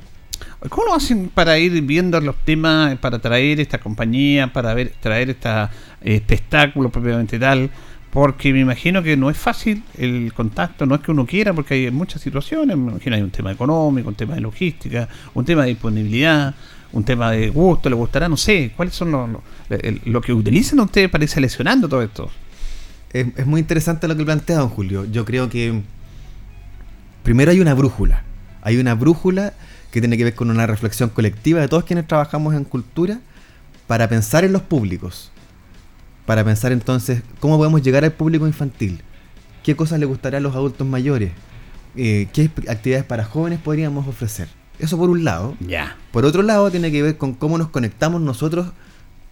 ¿Cómo 0.70 0.86
lo 0.86 0.96
hacen 0.96 1.30
para 1.34 1.58
ir 1.60 1.82
viendo 1.82 2.20
los 2.22 2.36
temas, 2.38 2.98
para 3.00 3.20
traer 3.20 3.60
esta 3.60 3.80
compañía, 3.80 4.52
para 4.52 4.74
ver, 4.74 4.94
traer 5.00 5.30
este 5.32 5.70
espectáculo 6.02 6.90
propiamente 6.90 7.38
tal? 7.40 7.70
Porque 8.10 8.54
me 8.54 8.62
imagino 8.62 9.04
que 9.04 9.18
no 9.18 9.30
es 9.30 9.38
fácil 9.38 9.84
el 9.98 10.32
contacto, 10.34 10.86
no 10.86 10.96
es 10.96 11.02
que 11.02 11.12
uno 11.12 11.26
quiera, 11.26 11.54
porque 11.54 11.74
hay 11.74 11.92
muchas 11.92 12.22
situaciones, 12.22 12.78
me 12.78 12.92
imagino 12.92 13.16
hay 13.16 13.22
un 13.22 13.32
tema 13.32 13.52
económico, 13.52 14.08
un 14.08 14.16
tema 14.16 14.36
de 14.36 14.42
logística, 14.42 15.10
un 15.34 15.44
tema 15.44 15.64
de 15.64 15.70
disponibilidad, 15.70 16.56
un 16.94 17.04
tema 17.04 17.32
de 17.32 17.50
gusto, 17.50 17.90
le 17.90 17.96
gustará, 17.96 18.30
no 18.30 18.38
sé, 18.38 18.72
¿cuáles 18.76 18.96
son 18.96 19.12
los, 19.12 19.30
lo, 20.06 20.22
que 20.22 20.32
utilizan 20.32 20.80
ustedes 20.80 21.10
para 21.10 21.26
ir 21.26 21.30
seleccionando 21.30 21.90
todo 21.90 22.02
esto? 22.02 22.32
Es, 23.12 23.46
muy 23.46 23.60
interesante 23.60 24.08
lo 24.08 24.16
que 24.16 24.24
plantea 24.24 24.60
don 24.60 24.70
Julio. 24.70 25.06
Yo 25.06 25.26
creo 25.26 25.50
que 25.50 25.82
primero 27.22 27.52
hay 27.52 27.60
una 27.60 27.74
brújula, 27.74 28.24
hay 28.62 28.78
una 28.78 28.96
brújula 28.96 29.54
que 29.96 30.02
tiene 30.02 30.18
que 30.18 30.26
ver 30.26 30.36
con 30.36 30.52
una 30.52 30.68
reflexión 30.68 31.10
colectiva 31.10 31.60
de 31.62 31.68
todos 31.68 31.86
quienes 31.86 32.06
trabajamos 32.06 32.54
en 32.54 32.66
cultura 32.66 33.20
para 33.88 34.08
pensar 34.08 34.44
en 34.44 34.54
los 34.54 34.62
públicos 34.62 35.32
para 36.26 36.44
pensar 36.44 36.72
entonces 36.72 37.22
cómo 37.40 37.58
podemos 37.58 37.82
llegar 37.82 38.04
al 38.04 38.12
público 38.12 38.48
infantil, 38.48 39.02
qué 39.64 39.76
cosas 39.76 40.00
le 40.00 40.06
gustaría 40.06 40.40
a 40.40 40.42
los 40.42 40.56
adultos 40.56 40.86
mayores, 40.86 41.32
eh, 41.96 42.28
qué 42.34 42.50
actividades 42.68 43.06
para 43.06 43.24
jóvenes 43.26 43.60
podríamos 43.60 44.08
ofrecer. 44.08 44.48
Eso 44.80 44.98
por 44.98 45.10
un 45.10 45.24
lado. 45.24 45.56
Ya. 45.66 45.96
Por 46.12 46.26
otro 46.26 46.42
lado, 46.42 46.70
tiene 46.70 46.92
que 46.92 47.02
ver 47.02 47.18
con 47.18 47.34
cómo 47.34 47.58
nos 47.58 47.70
conectamos 47.70 48.22
nosotros 48.22 48.68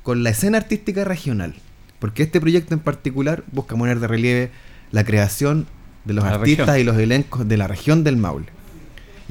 con 0.02 0.24
la 0.24 0.30
escena 0.30 0.58
artística 0.58 1.04
regional. 1.04 1.56
Porque 2.00 2.24
este 2.24 2.40
proyecto 2.40 2.74
en 2.74 2.80
particular 2.80 3.44
busca 3.52 3.76
poner 3.76 4.00
de 4.00 4.08
relieve 4.08 4.52
la 4.92 5.04
creación 5.04 5.68
de 6.06 6.14
los 6.14 6.24
artistas 6.24 6.78
y 6.78 6.84
los 6.84 6.98
elencos 6.98 7.48
de 7.48 7.58
la 7.58 7.68
región 7.68 8.04
del 8.04 8.18
Maule. 8.18 8.48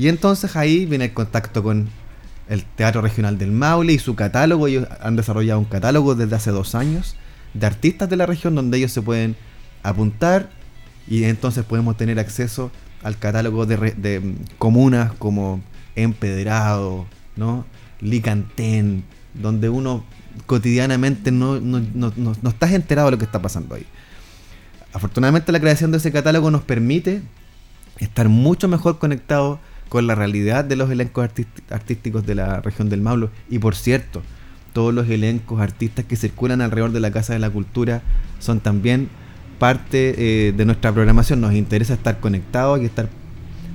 Y 0.03 0.09
entonces 0.09 0.57
ahí 0.57 0.85
viene 0.85 1.05
el 1.05 1.13
contacto 1.13 1.63
con 1.63 1.89
el 2.49 2.65
Teatro 2.65 3.03
Regional 3.03 3.39
del 3.39 3.53
Maule 3.53 3.93
y 3.93 4.01
su 4.01 4.17
catálogo. 4.17 4.67
Ellos 4.67 4.89
han 5.01 5.15
desarrollado 5.15 5.61
un 5.61 5.65
catálogo 5.65 6.17
desde 6.17 6.35
hace 6.35 6.51
dos 6.51 6.75
años 6.75 7.15
de 7.55 7.67
artistas 7.69 8.11
de 8.11 8.17
la 8.17 8.27
región 8.27 8.57
donde 8.57 8.79
ellos 8.79 8.91
se 8.91 9.01
pueden 9.01 9.37
apuntar 9.85 10.51
y 11.07 11.23
entonces 11.23 11.65
podemos 11.65 11.97
tener 11.97 12.19
acceso 12.19 12.73
al 13.05 13.17
catálogo 13.17 13.65
de, 13.65 14.19
mm, 14.19 14.57
comunas 14.59 15.13
como 15.21 15.61
Empedrado, 15.95 17.07
¿no? 17.37 17.65
Licantén, 18.01 19.05
donde 19.35 19.69
uno 19.69 20.03
cotidianamente 20.47 21.31
no, 21.31 21.61
no, 21.61 21.81
no, 21.95 22.13
no, 22.17 22.49
estás 22.51 22.73
enterado 22.73 23.07
de 23.07 23.13
lo 23.13 23.19
que 23.19 23.25
está 23.25 23.41
pasando 23.41 23.77
ahí. 23.77 23.87
Afortunadamente 24.93 25.53
la 25.53 25.61
creación 25.61 25.93
de 25.93 25.99
ese 25.99 26.11
catálogo 26.11 26.51
nos 26.51 26.63
permite 26.63 27.23
estar 28.01 28.29
mucho 28.29 28.67
mejor 28.67 28.99
conectados 28.99 29.61
con 29.93 30.07
la 30.07 30.15
realidad 30.15 30.65
de 30.65 30.75
los 30.75 30.91
elencos 30.91 31.29
artísticos 31.69 32.25
de 32.25 32.35
la 32.35 32.63
región 32.63 32.89
del 32.89 33.03
Maulo. 33.03 33.29
Y 33.51 33.59
por 33.59 33.75
cierto, 33.75 34.23
todos 34.73 34.95
los 34.95 35.07
elencos, 35.11 35.61
artistas 35.61 36.07
que 36.07 36.17
circulan 36.17 36.63
alrededor 36.63 36.93
de 36.93 37.01
la 37.01 37.11
Casa 37.11 37.35
de 37.35 37.39
la 37.39 37.51
Cultura 37.51 38.01
son 38.39 38.61
también 38.61 39.11
parte 39.59 40.15
eh, 40.17 40.53
de 40.53 40.65
nuestra 40.65 40.93
programación. 40.93 41.43
Nos 41.43 41.53
interesa 41.53 41.93
estar 41.93 42.21
conectados 42.21 42.81
y 42.81 42.87
estar 42.87 43.11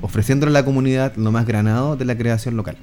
ofreciéndole 0.02 0.50
a 0.50 0.54
la 0.54 0.66
comunidad 0.66 1.16
lo 1.18 1.32
más 1.32 1.46
granado 1.46 1.96
de 1.96 2.06
la 2.06 2.18
creación 2.18 2.58
local. 2.58 2.78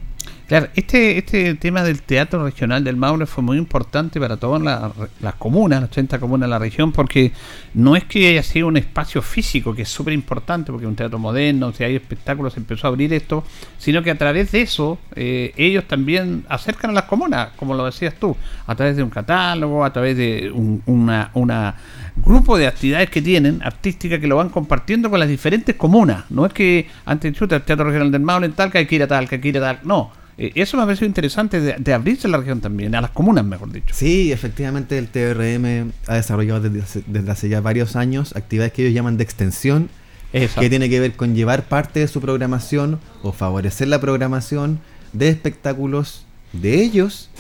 Claro, 0.46 0.68
este, 0.74 1.16
este 1.16 1.54
tema 1.54 1.82
del 1.82 2.02
teatro 2.02 2.44
regional 2.44 2.84
del 2.84 2.96
Maule 2.96 3.24
fue 3.24 3.42
muy 3.42 3.56
importante 3.56 4.20
para 4.20 4.36
todas 4.36 4.60
las 4.60 5.34
comunas, 5.36 5.80
las 5.80 5.90
80 5.90 6.20
comunas 6.20 6.48
de 6.48 6.50
la 6.50 6.58
región, 6.58 6.92
porque 6.92 7.32
no 7.72 7.96
es 7.96 8.04
que 8.04 8.28
haya 8.28 8.42
sido 8.42 8.68
un 8.68 8.76
espacio 8.76 9.22
físico, 9.22 9.74
que 9.74 9.82
es 9.82 9.88
súper 9.88 10.12
importante, 10.12 10.70
porque 10.70 10.86
un 10.86 10.96
teatro 10.96 11.18
moderno, 11.18 11.72
si 11.72 11.82
hay 11.82 11.96
espectáculos, 11.96 12.52
se 12.52 12.60
empezó 12.60 12.86
a 12.86 12.90
abrir 12.90 13.14
esto, 13.14 13.42
sino 13.78 14.02
que 14.02 14.10
a 14.10 14.18
través 14.18 14.52
de 14.52 14.60
eso 14.60 14.98
eh, 15.16 15.54
ellos 15.56 15.84
también 15.88 16.44
acercan 16.50 16.90
a 16.90 16.92
las 16.94 17.04
comunas, 17.04 17.48
como 17.56 17.72
lo 17.72 17.86
decías 17.86 18.12
tú, 18.20 18.36
a 18.66 18.74
través 18.74 18.96
de 18.96 19.02
un 19.02 19.08
catálogo, 19.08 19.82
a 19.82 19.94
través 19.94 20.14
de 20.14 20.50
un 20.52 20.82
una, 20.84 21.74
grupo 22.16 22.58
de 22.58 22.66
actividades 22.66 23.08
que 23.08 23.22
tienen, 23.22 23.62
artísticas, 23.62 24.20
que 24.20 24.26
lo 24.26 24.36
van 24.36 24.50
compartiendo 24.50 25.08
con 25.08 25.20
las 25.20 25.28
diferentes 25.28 25.74
comunas. 25.74 26.30
No 26.30 26.44
es 26.44 26.52
que 26.52 26.86
antes 27.06 27.32
de 27.32 27.56
el 27.56 27.62
Teatro 27.62 27.86
Regional 27.86 28.12
del 28.12 28.20
Maule 28.20 28.44
en 28.44 28.52
tal, 28.52 28.70
que 28.70 28.78
hay 28.78 28.86
que 28.86 28.96
ir 28.96 29.02
a 29.02 29.08
tal, 29.08 29.26
que 29.26 29.36
hay 29.36 29.40
que 29.40 29.48
ir 29.48 29.56
a 29.56 29.60
tal, 29.60 29.80
no 29.84 30.23
eso 30.36 30.76
me 30.76 30.82
ha 30.82 30.86
parecido 30.86 31.06
interesante 31.06 31.60
de, 31.60 31.94
abrirse 31.94 32.26
a 32.26 32.30
la 32.30 32.38
región 32.38 32.60
también, 32.60 32.94
a 32.94 33.00
las 33.00 33.10
comunas, 33.10 33.44
mejor 33.44 33.70
dicho. 33.70 33.94
Sí, 33.94 34.32
efectivamente 34.32 34.98
el 34.98 35.08
TRM 35.08 35.92
ha 36.06 36.14
desarrollado 36.14 36.60
desde, 36.60 37.30
hace 37.30 37.48
ya 37.48 37.60
varios 37.60 37.96
años 37.96 38.34
actividades 38.34 38.72
que 38.72 38.82
ellos 38.82 38.94
llaman 38.94 39.16
de 39.16 39.24
extensión, 39.24 39.88
que 40.32 40.68
tiene 40.68 40.88
que 40.88 40.98
ver 40.98 41.12
con 41.12 41.36
llevar 41.36 41.68
parte 41.68 42.00
de 42.00 42.08
su 42.08 42.20
programación 42.20 42.98
o 43.22 43.32
favorecer 43.32 43.86
la 43.86 44.00
programación 44.00 44.80
de 45.12 45.28
espectáculos 45.28 46.26
de 46.52 46.82
ellos 46.82 47.30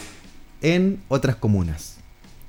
en 0.62 1.00
otras 1.08 1.36
comunas. 1.36 1.96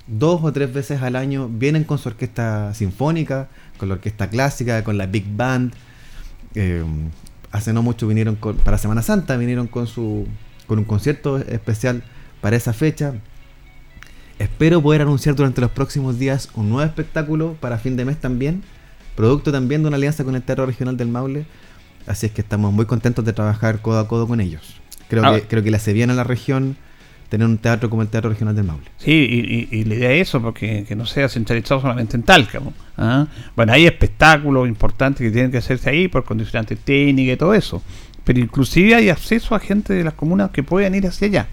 Dos 0.08 0.42
o 0.44 0.54
tres 0.54 0.72
veces 0.72 1.02
al 1.02 1.16
año 1.16 1.50
vienen 1.50 1.84
con 1.84 1.98
su 1.98 2.10
orquesta 2.10 2.74
sinfónica, 2.76 3.50
con 3.78 3.90
la 3.90 3.96
orquesta 3.96 4.30
clásica, 4.30 4.84
con 4.84 5.00
la 5.00 5.08
big 5.08 5.26
band. 5.36 5.74
Eh, 6.54 6.84
hace 7.56 7.74
no 7.74 7.82
mucho 7.82 8.08
vinieron 8.08 8.36
para 8.36 8.78
Semana 8.78 9.02
Santa, 9.02 9.38
vinieron 9.38 9.68
con 9.68 9.88
su 9.88 10.28
con 10.68 10.80
un 10.80 10.86
concierto 10.86 11.38
especial 11.38 12.04
para 12.42 12.56
esa 12.56 12.74
fecha. 12.74 13.14
Espero 14.40 14.82
poder 14.82 15.02
anunciar 15.02 15.36
durante 15.36 15.62
los 15.62 15.72
próximos 15.72 16.20
días 16.20 16.50
un 16.56 16.70
nuevo 16.70 16.86
espectáculo 16.86 17.56
para 17.60 17.78
fin 17.78 17.96
de 17.96 18.04
mes 18.04 18.20
también, 18.20 18.64
producto 19.16 19.52
también 19.52 19.82
de 19.82 19.88
una 19.88 19.98
alianza 19.98 20.24
con 20.24 20.36
el 20.36 20.42
Teatro 20.42 20.66
Regional 20.66 20.98
del 20.98 21.08
Maule. 21.08 21.46
Así 22.08 22.26
es 22.26 22.32
que 22.34 22.42
estamos 22.42 22.74
muy 22.74 22.86
contentos 22.86 23.24
de 23.24 23.32
trabajar 23.32 23.82
codo 23.82 24.00
a 24.00 24.08
codo 24.08 24.28
con 24.28 24.42
ellos. 24.42 24.76
Creo, 25.08 25.24
ah. 25.26 25.36
que, 25.36 25.48
creo 25.48 25.64
que 25.64 25.72
le 25.72 25.78
hace 25.78 25.94
bien 25.94 26.10
a 26.10 26.14
la 26.14 26.24
región 26.24 26.76
tener 27.30 27.48
un 27.48 27.58
teatro 27.58 27.90
como 27.90 28.02
el 28.02 28.08
Teatro 28.08 28.30
Regional 28.30 28.56
del 28.56 28.66
Maule. 28.66 28.86
Sí, 28.98 29.68
y, 29.72 29.84
la 29.86 29.96
idea 29.96 30.12
es 30.12 30.30
eso, 30.30 30.42
porque 30.42 30.86
que 30.88 30.96
no 30.96 31.06
sea 31.06 31.28
centralizado 31.28 31.82
solamente 31.82 32.16
en 32.16 32.24
Talca. 32.24 32.62
¿ah? 32.98 33.28
Bueno, 33.56 33.74
hay 33.74 33.86
espectáculos 33.86 34.68
importantes 34.68 35.26
que 35.26 35.32
tienen 35.32 35.52
que 35.52 35.58
hacerse 35.58 35.90
ahí 35.90 36.08
por 36.08 36.24
condicionantes 36.24 36.80
técnicas 36.80 37.36
y 37.36 37.38
todo 37.38 37.54
eso, 37.54 37.82
pero 38.24 38.40
inclusive 38.40 38.96
hay 38.96 39.10
acceso 39.10 39.56
a 39.56 39.60
gente 39.60 39.94
de 39.94 40.04
las 40.04 40.14
comunas 40.14 40.52
que 40.52 40.64
puedan 40.64 40.96
ir 40.96 41.08
hacia 41.08 41.28
allá. 41.28 41.48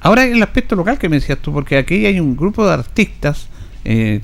Ahora 0.00 0.24
el 0.24 0.42
aspecto 0.42 0.74
local 0.74 0.98
que 0.98 1.08
me 1.08 1.16
decías 1.16 1.38
tú, 1.38 1.52
porque 1.52 1.78
aquí 1.78 2.06
hay 2.06 2.18
un 2.18 2.36
grupo 2.36 2.66
de 2.66 2.72
artistas 2.72 3.48
eh, 3.84 4.20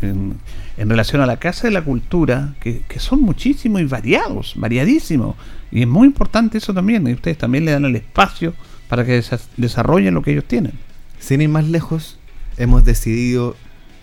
en, 0.00 0.38
relación 0.76 1.20
a 1.22 1.26
la 1.26 1.38
Casa 1.38 1.66
de 1.66 1.72
la 1.72 1.82
Cultura, 1.82 2.54
que, 2.60 2.82
que, 2.88 2.98
son 3.00 3.20
muchísimos 3.22 3.80
y 3.80 3.84
variados, 3.84 4.54
variadísimos. 4.56 5.36
Y 5.72 5.82
es 5.82 5.88
muy 5.88 6.06
importante 6.06 6.58
eso 6.58 6.72
también, 6.72 7.06
y 7.08 7.12
ustedes 7.12 7.38
también 7.38 7.64
le 7.64 7.72
dan 7.72 7.84
el 7.84 7.96
espacio 7.96 8.54
para 8.88 9.04
que 9.04 9.22
desarrollen 9.56 10.14
lo 10.14 10.22
que 10.22 10.32
ellos 10.32 10.44
tienen. 10.44 10.72
Sin 11.18 11.40
ir 11.40 11.48
más 11.48 11.66
lejos, 11.66 12.18
hemos 12.56 12.84
decidido 12.84 13.56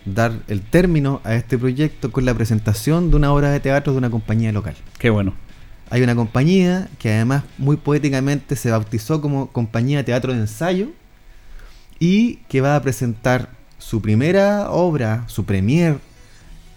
dar 0.05 0.33
el 0.47 0.61
término 0.61 1.21
a 1.23 1.35
este 1.35 1.57
proyecto 1.57 2.11
con 2.11 2.25
la 2.25 2.33
presentación 2.33 3.11
de 3.11 3.17
una 3.17 3.31
obra 3.31 3.51
de 3.51 3.59
teatro 3.59 3.93
de 3.93 3.99
una 3.99 4.09
compañía 4.09 4.51
local. 4.51 4.75
Qué 4.97 5.09
bueno. 5.09 5.33
Hay 5.89 6.01
una 6.01 6.15
compañía 6.15 6.87
que 6.99 7.11
además 7.11 7.43
muy 7.57 7.75
poéticamente 7.75 8.55
se 8.55 8.71
bautizó 8.71 9.21
como 9.21 9.51
Compañía 9.51 9.97
de 9.97 10.05
Teatro 10.05 10.33
de 10.33 10.39
Ensayo 10.39 10.89
y 11.99 12.37
que 12.47 12.61
va 12.61 12.75
a 12.75 12.81
presentar 12.81 13.49
su 13.77 14.01
primera 14.01 14.71
obra, 14.71 15.25
su 15.27 15.45
premier, 15.45 15.97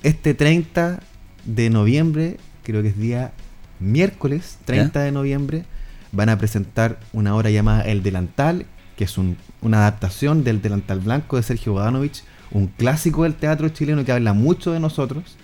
este 0.03 0.35
30 0.35 1.01
de 1.45 1.71
noviembre, 1.71 2.39
creo 2.65 2.83
que 2.83 2.89
es 2.89 2.99
día 2.99 3.33
miércoles 3.79 4.59
30 4.65 5.01
de 5.01 5.13
noviembre, 5.13 5.65
van 6.15 6.29
a 6.29 6.39
presentar 6.39 6.99
una 7.13 7.35
obra 7.35 7.51
llamada 7.51 7.83
El 7.83 8.03
Delantal, 8.03 8.67
que 8.97 9.05
es 9.05 9.19
una 9.19 9.79
adaptación 9.79 10.45
del 10.45 10.63
Delantal 10.63 11.01
Blanco 11.01 11.37
de 11.37 11.43
Sergio 11.43 11.73
Bodanovich, 11.73 12.23
un 12.51 12.69
clásico 12.69 13.25
del 13.25 13.35
teatro 13.35 13.69
chileno 13.69 14.05
que 14.05 14.13
habla 14.13 14.33
mucho 14.33 14.73
de 14.73 14.81
nosotros. 14.81 15.37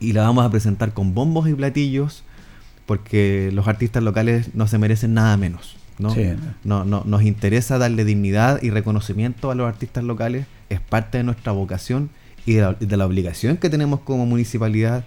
Y 0.00 0.12
la 0.12 0.22
vamos 0.22 0.44
a 0.44 0.50
presentar 0.50 0.92
con 0.92 1.14
bombos 1.14 1.48
y 1.48 1.54
platillos, 1.54 2.24
porque 2.86 3.50
los 3.52 3.68
artistas 3.68 4.02
locales 4.02 4.54
no 4.54 4.66
se 4.66 4.78
merecen 4.78 5.14
nada 5.14 5.36
menos. 5.36 5.76
¿no? 5.98 6.14
No, 6.64 6.84
no, 6.84 7.02
nos 7.04 7.22
interesa 7.22 7.78
darle 7.78 8.04
dignidad 8.04 8.62
y 8.62 8.70
reconocimiento 8.70 9.50
a 9.50 9.54
los 9.54 9.68
artistas 9.68 10.04
locales, 10.04 10.46
es 10.68 10.80
parte 10.80 11.18
de 11.18 11.24
nuestra 11.24 11.52
vocación 11.52 12.10
y 12.46 12.54
de 12.54 12.96
la 12.96 13.06
obligación 13.06 13.56
que 13.56 13.68
tenemos 13.68 14.00
como 14.00 14.24
municipalidad. 14.26 15.04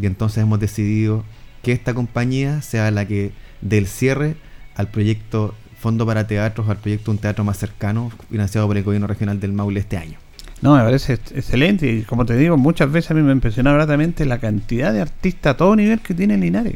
Y 0.00 0.06
entonces 0.06 0.42
hemos 0.42 0.60
decidido 0.60 1.24
que 1.62 1.72
esta 1.72 1.94
compañía 1.94 2.62
sea 2.62 2.90
la 2.90 3.06
que 3.06 3.32
del 3.60 3.86
cierre 3.86 4.36
al 4.74 4.88
proyecto 4.88 5.54
Fondo 5.78 6.04
para 6.04 6.26
Teatros, 6.26 6.68
al 6.68 6.76
proyecto 6.76 7.10
Un 7.10 7.18
Teatro 7.18 7.42
Más 7.42 7.58
Cercano, 7.58 8.12
financiado 8.30 8.66
por 8.66 8.76
el 8.76 8.82
Gobierno 8.82 9.06
Regional 9.06 9.40
del 9.40 9.52
Maule 9.52 9.80
este 9.80 9.96
año. 9.96 10.18
No, 10.60 10.76
me 10.76 10.82
parece 10.82 11.14
excelente 11.14 11.90
y 11.90 12.02
como 12.02 12.26
te 12.26 12.36
digo, 12.36 12.58
muchas 12.58 12.92
veces 12.92 13.10
a 13.10 13.14
mí 13.14 13.22
me 13.22 13.32
impresiona 13.32 13.72
gratamente 13.72 14.26
la 14.26 14.38
cantidad 14.38 14.92
de 14.92 15.00
artistas 15.00 15.54
a 15.54 15.56
todo 15.56 15.74
nivel 15.74 16.00
que 16.00 16.12
tiene 16.12 16.36
Linares. 16.36 16.74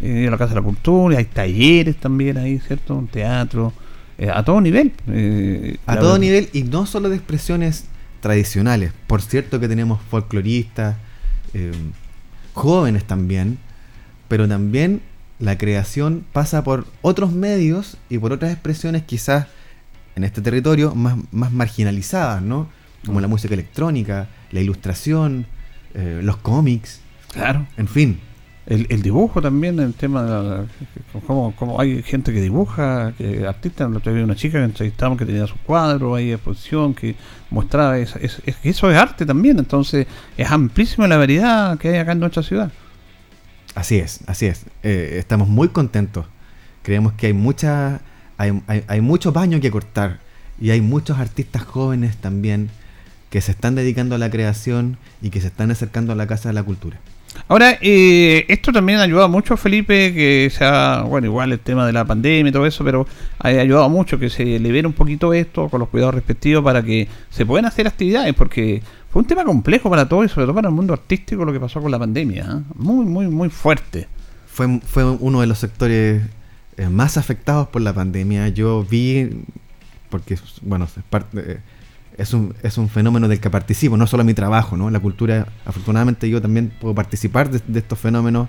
Eh, 0.00 0.28
la 0.30 0.38
Casa 0.38 0.50
de 0.50 0.60
la 0.60 0.62
Cultura, 0.62 1.18
hay 1.18 1.24
talleres 1.24 1.96
también 1.96 2.36
ahí, 2.36 2.60
¿cierto? 2.60 2.94
Un 2.94 3.08
teatro, 3.08 3.72
eh, 4.18 4.30
a 4.32 4.44
todo 4.44 4.60
nivel. 4.60 4.92
Eh, 5.08 5.78
a 5.86 5.98
todo 5.98 6.18
nivel 6.18 6.48
y 6.52 6.62
no 6.62 6.86
solo 6.86 7.08
de 7.08 7.16
expresiones 7.16 7.86
tradicionales. 8.20 8.92
Por 9.06 9.20
cierto 9.20 9.58
que 9.58 9.66
tenemos 9.68 10.00
folcloristas, 10.10 10.96
jóvenes 12.52 13.04
también, 13.04 13.58
pero 14.34 14.48
también 14.48 15.00
la 15.38 15.56
creación 15.56 16.24
pasa 16.32 16.64
por 16.64 16.86
otros 17.02 17.30
medios 17.30 17.98
y 18.10 18.18
por 18.18 18.32
otras 18.32 18.50
expresiones 18.50 19.04
quizás 19.04 19.46
en 20.16 20.24
este 20.24 20.42
territorio 20.42 20.92
más, 20.96 21.14
más 21.30 21.52
marginalizadas, 21.52 22.42
¿no? 22.42 22.66
Como 23.06 23.20
la 23.20 23.28
música 23.28 23.54
electrónica, 23.54 24.26
la 24.50 24.60
ilustración, 24.60 25.46
eh, 25.94 26.18
los 26.24 26.36
cómics. 26.38 27.00
Claro. 27.32 27.64
En 27.76 27.86
fin. 27.86 28.18
El, 28.66 28.88
el 28.90 29.02
dibujo 29.02 29.40
también, 29.40 29.78
el 29.78 29.94
tema 29.94 30.24
de 30.24 30.30
la- 30.30 30.64
cómo, 31.28 31.54
cómo 31.54 31.80
hay 31.80 32.02
gente 32.02 32.32
que 32.32 32.40
dibuja, 32.40 33.12
que 33.16 33.46
artistas, 33.46 33.88
lo 33.88 34.00
había 34.04 34.24
una 34.24 34.34
chica 34.34 34.58
que 34.58 34.64
entrevistamos 34.64 35.16
que 35.16 35.26
tenía 35.26 35.46
su 35.46 35.54
cuadro, 35.58 36.16
hay 36.16 36.32
exposición 36.32 36.92
que 36.92 37.14
mostraba, 37.50 37.98
es, 37.98 38.16
es- 38.16 38.42
es 38.44 38.56
eso 38.64 38.90
es 38.90 38.96
arte 38.96 39.24
también, 39.24 39.60
entonces 39.60 40.08
es 40.36 40.50
amplísima 40.50 41.06
la 41.06 41.18
variedad 41.18 41.78
que 41.78 41.90
hay 41.90 41.98
acá 41.98 42.10
en 42.12 42.18
nuestra 42.18 42.42
ciudad. 42.42 42.72
Así 43.74 43.98
es, 43.98 44.20
así 44.26 44.46
es. 44.46 44.66
Eh, 44.82 45.16
estamos 45.18 45.48
muy 45.48 45.68
contentos. 45.68 46.26
Creemos 46.82 47.12
que 47.14 47.28
hay 47.28 47.32
mucha, 47.32 48.00
hay, 48.36 49.00
mucho 49.00 49.32
paño 49.32 49.60
que 49.60 49.70
cortar 49.70 50.20
y 50.60 50.70
hay 50.70 50.80
muchos 50.80 51.18
artistas 51.18 51.62
jóvenes 51.62 52.16
también 52.16 52.70
que 53.30 53.40
se 53.40 53.52
están 53.52 53.74
dedicando 53.74 54.14
a 54.14 54.18
la 54.18 54.30
creación 54.30 54.98
y 55.22 55.30
que 55.30 55.40
se 55.40 55.48
están 55.48 55.70
acercando 55.70 56.12
a 56.12 56.16
la 56.16 56.26
Casa 56.26 56.50
de 56.50 56.52
la 56.52 56.62
Cultura. 56.62 57.00
Ahora, 57.48 57.78
eh, 57.80 58.44
esto 58.48 58.72
también 58.72 59.00
ha 59.00 59.02
ayudado 59.02 59.28
mucho, 59.28 59.56
Felipe, 59.56 60.14
que 60.14 60.50
sea, 60.56 61.02
bueno, 61.02 61.26
igual 61.26 61.50
el 61.50 61.58
tema 61.58 61.84
de 61.84 61.92
la 61.92 62.04
pandemia 62.04 62.50
y 62.50 62.52
todo 62.52 62.64
eso, 62.64 62.84
pero 62.84 63.08
ha 63.40 63.48
ayudado 63.48 63.88
mucho 63.88 64.18
que 64.18 64.30
se 64.30 64.44
libere 64.60 64.86
un 64.86 64.92
poquito 64.92 65.34
esto 65.34 65.68
con 65.68 65.80
los 65.80 65.88
cuidados 65.88 66.14
respectivos 66.14 66.62
para 66.62 66.82
que 66.82 67.08
se 67.30 67.44
puedan 67.44 67.64
hacer 67.64 67.88
actividades, 67.88 68.34
porque 68.34 68.82
fue 69.14 69.22
un 69.22 69.28
tema 69.28 69.44
complejo 69.44 69.88
para 69.88 70.08
todos 70.08 70.26
y 70.26 70.28
sobre 70.28 70.46
todo 70.46 70.56
para 70.56 70.68
el 70.68 70.74
mundo 70.74 70.92
artístico 70.92 71.44
lo 71.44 71.52
que 71.52 71.60
pasó 71.60 71.80
con 71.80 71.88
la 71.92 72.00
pandemia. 72.00 72.42
¿eh? 72.42 72.62
Muy, 72.74 73.04
muy, 73.04 73.28
muy 73.28 73.48
fuerte. 73.48 74.08
Fue, 74.48 74.80
fue 74.84 75.04
uno 75.04 75.40
de 75.40 75.46
los 75.46 75.58
sectores 75.60 76.20
eh, 76.76 76.88
más 76.88 77.16
afectados 77.16 77.68
por 77.68 77.80
la 77.80 77.92
pandemia. 77.92 78.48
Yo 78.48 78.84
vi, 78.84 79.44
porque, 80.10 80.36
bueno, 80.62 80.86
es 80.86 81.02
parte... 81.08 81.28
eh, 81.52 81.58
es 82.18 82.32
un, 82.34 82.54
es 82.64 82.76
un 82.76 82.88
fenómeno 82.88 83.28
del 83.28 83.38
que 83.38 83.50
participo, 83.50 83.96
no 83.96 84.06
solo 84.08 84.24
mi 84.24 84.34
trabajo, 84.34 84.76
¿no? 84.76 84.90
La 84.90 84.98
cultura, 85.00 85.46
afortunadamente 85.64 86.28
yo 86.28 86.42
también 86.42 86.72
puedo 86.80 86.92
participar 86.94 87.50
de, 87.50 87.60
de 87.66 87.78
estos 87.78 87.98
fenómenos, 88.00 88.48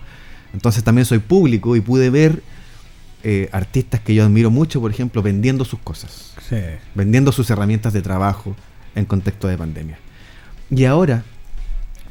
entonces 0.53 0.83
también 0.83 1.05
soy 1.05 1.19
público 1.19 1.75
y 1.75 1.81
pude 1.81 2.09
ver 2.09 2.41
eh, 3.23 3.49
artistas 3.51 4.01
que 4.01 4.13
yo 4.13 4.23
admiro 4.23 4.51
mucho, 4.51 4.81
por 4.81 4.91
ejemplo, 4.91 5.23
vendiendo 5.23 5.65
sus 5.65 5.79
cosas, 5.79 6.33
Sí. 6.47 6.57
vendiendo 6.93 7.31
sus 7.31 7.49
herramientas 7.49 7.91
de 7.93 8.01
trabajo 8.03 8.55
en 8.95 9.05
contexto 9.05 9.47
de 9.47 9.57
pandemia. 9.57 9.97
Y 10.69 10.85
ahora 10.85 11.23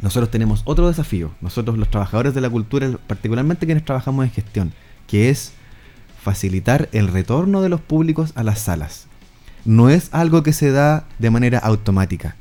nosotros 0.01 0.31
tenemos 0.31 0.63
otro 0.65 0.89
desafío, 0.89 1.33
nosotros 1.41 1.79
los 1.79 1.91
trabajadores 1.91 2.35
de 2.35 2.41
la 2.41 2.51
cultura, 2.51 2.91
particularmente 3.07 3.67
quienes 3.67 3.85
trabajamos 3.85 4.25
en 4.25 4.31
gestión, 4.31 4.73
que 5.07 5.31
es 5.31 5.53
facilitar 6.23 6.89
el 6.93 7.09
retorno 7.09 7.63
de 7.63 7.69
los 7.69 7.81
públicos 7.81 8.33
a 8.35 8.43
las 8.43 8.61
salas 8.61 9.09
no 9.65 9.89
es 9.89 10.09
algo 10.13 10.43
que 10.43 10.53
se 10.53 10.71
da 10.71 11.05
de 11.19 11.31
manera 11.31 11.59
automática. 11.59 12.37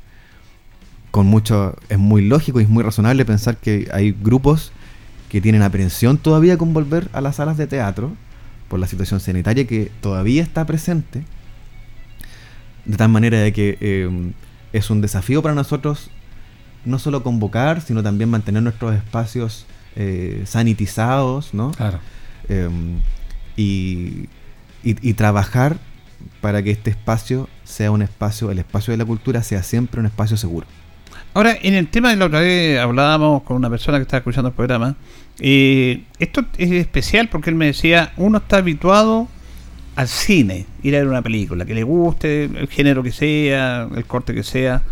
Con 1.10 1.26
mucho, 1.26 1.76
es 1.88 1.98
muy 1.98 2.22
lógico 2.22 2.60
y 2.60 2.64
es 2.64 2.68
muy 2.68 2.82
razonable 2.82 3.24
pensar 3.24 3.56
que 3.56 3.88
hay 3.92 4.12
grupos 4.12 4.72
que 5.28 5.40
tienen 5.40 5.62
aprehensión 5.62 6.18
todavía 6.18 6.58
con 6.58 6.74
volver 6.74 7.08
a 7.12 7.20
las 7.20 7.36
salas 7.36 7.56
de 7.56 7.66
teatro 7.66 8.12
por 8.68 8.78
la 8.78 8.86
situación 8.86 9.20
sanitaria 9.20 9.66
que 9.66 9.90
todavía 10.00 10.42
está 10.42 10.64
presente. 10.66 11.24
De 12.84 12.96
tal 12.96 13.08
manera 13.08 13.38
de 13.38 13.52
que 13.52 13.78
eh, 13.80 14.32
es 14.74 14.90
un 14.90 15.00
desafío 15.00 15.40
para 15.42 15.54
nosotros 15.54 16.10
no 16.84 16.98
solo 16.98 17.22
convocar, 17.22 17.80
sino 17.80 18.02
también 18.02 18.28
mantener 18.28 18.62
nuestros 18.62 18.94
espacios 18.94 19.64
eh, 19.96 20.42
sanitizados, 20.44 21.54
¿no? 21.54 21.70
Claro. 21.70 21.98
Eh, 22.50 22.68
y, 23.56 24.28
y- 24.82 25.08
y 25.08 25.14
trabajar 25.14 25.78
para 26.40 26.62
que 26.62 26.70
este 26.72 26.90
espacio 26.90 27.48
sea 27.64 27.90
un 27.90 28.02
espacio, 28.02 28.50
el 28.50 28.58
espacio 28.58 28.92
de 28.92 28.98
la 28.98 29.04
cultura 29.04 29.42
sea 29.42 29.62
siempre 29.62 30.00
un 30.00 30.06
espacio 30.06 30.36
seguro. 30.36 30.66
Ahora, 31.32 31.56
en 31.62 31.74
el 31.74 31.88
tema 31.88 32.10
de 32.10 32.16
la 32.16 32.26
otra 32.26 32.40
vez 32.40 32.78
hablábamos 32.78 33.42
con 33.42 33.56
una 33.56 33.70
persona 33.70 33.98
que 33.98 34.02
estaba 34.02 34.18
escuchando 34.18 34.48
el 34.48 34.54
programa. 34.54 34.96
eh, 35.40 36.04
esto 36.18 36.44
es 36.58 36.70
especial 36.72 37.28
porque 37.28 37.50
él 37.50 37.56
me 37.56 37.66
decía, 37.66 38.12
uno 38.16 38.38
está 38.38 38.58
habituado 38.58 39.26
al 39.96 40.08
cine, 40.08 40.66
ir 40.82 40.94
a 40.96 40.98
ver 40.98 41.08
una 41.08 41.22
película, 41.22 41.64
que 41.64 41.74
le 41.74 41.82
guste, 41.82 42.44
el 42.44 42.68
género 42.68 43.02
que 43.02 43.12
sea, 43.12 43.88
el 43.94 44.04
corte 44.04 44.34
que 44.34 44.42
sea. 44.42 44.82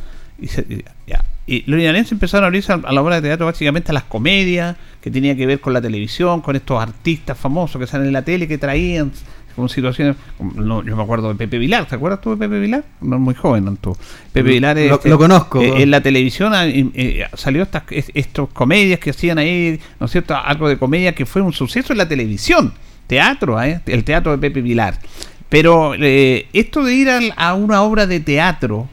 Y, 0.40 0.48
se- 0.48 0.66
y- 0.68 0.84
ya. 1.06 1.24
Y 1.46 1.64
los 1.68 1.76
linarenses 1.78 2.12
empezaron 2.12 2.44
a 2.44 2.46
abrirse 2.46 2.72
a, 2.72 2.76
a 2.76 2.92
la 2.92 3.02
obra 3.02 3.16
de 3.16 3.22
teatro 3.28 3.46
básicamente 3.46 3.90
a 3.90 3.94
las 3.94 4.04
comedias, 4.04 4.76
que 5.00 5.10
tenía 5.10 5.36
que 5.36 5.44
ver 5.46 5.60
con 5.60 5.72
la 5.72 5.80
televisión, 5.80 6.40
con 6.40 6.54
estos 6.56 6.80
artistas 6.80 7.36
famosos 7.36 7.80
que 7.80 7.86
salen 7.86 8.06
en 8.06 8.12
la 8.12 8.22
tele, 8.22 8.46
que 8.46 8.58
traían 8.58 9.10
con 9.56 9.68
situaciones... 9.68 10.16
no, 10.54 10.82
yo 10.84 10.96
me 10.96 11.02
acuerdo 11.02 11.28
de 11.28 11.34
Pepe 11.34 11.58
Vilar, 11.58 11.86
¿te 11.86 11.96
acuerdas 11.96 12.20
tú 12.22 12.30
de 12.30 12.36
Pepe 12.36 12.58
Vilar? 12.60 12.84
No, 13.02 13.18
muy 13.18 13.34
joven, 13.34 13.64
¿no? 13.66 13.76
tú. 13.76 13.94
Pepe 14.32 14.48
Vilar 14.50 14.78
es, 14.78 14.88
lo- 14.90 15.00
lo 15.04 15.18
conozco. 15.18 15.60
eh, 15.60 15.82
en 15.82 15.90
la 15.90 16.00
televisión 16.00 16.54
eh, 16.54 16.88
eh, 16.94 17.26
salió 17.34 17.64
estas 17.64 17.82
es- 17.90 18.10
estos 18.14 18.48
comedias 18.50 18.98
que 19.00 19.10
hacían 19.10 19.36
ahí, 19.38 19.78
¿no 20.00 20.06
es 20.06 20.12
cierto? 20.12 20.34
Algo 20.36 20.68
de 20.68 20.78
comedia 20.78 21.12
que 21.14 21.26
fue 21.26 21.42
un 21.42 21.52
suceso 21.52 21.92
en 21.92 21.98
la 21.98 22.08
televisión, 22.08 22.72
teatro, 23.06 23.62
¿eh? 23.62 23.80
el 23.86 24.04
teatro 24.04 24.32
de 24.32 24.38
Pepe 24.38 24.62
Vilar. 24.62 24.98
Pero 25.48 25.92
eh, 25.94 26.46
esto 26.52 26.82
de 26.84 26.94
ir 26.94 27.10
al- 27.10 27.32
a 27.36 27.54
una 27.54 27.82
obra 27.82 28.06
de 28.06 28.20
teatro, 28.20 28.88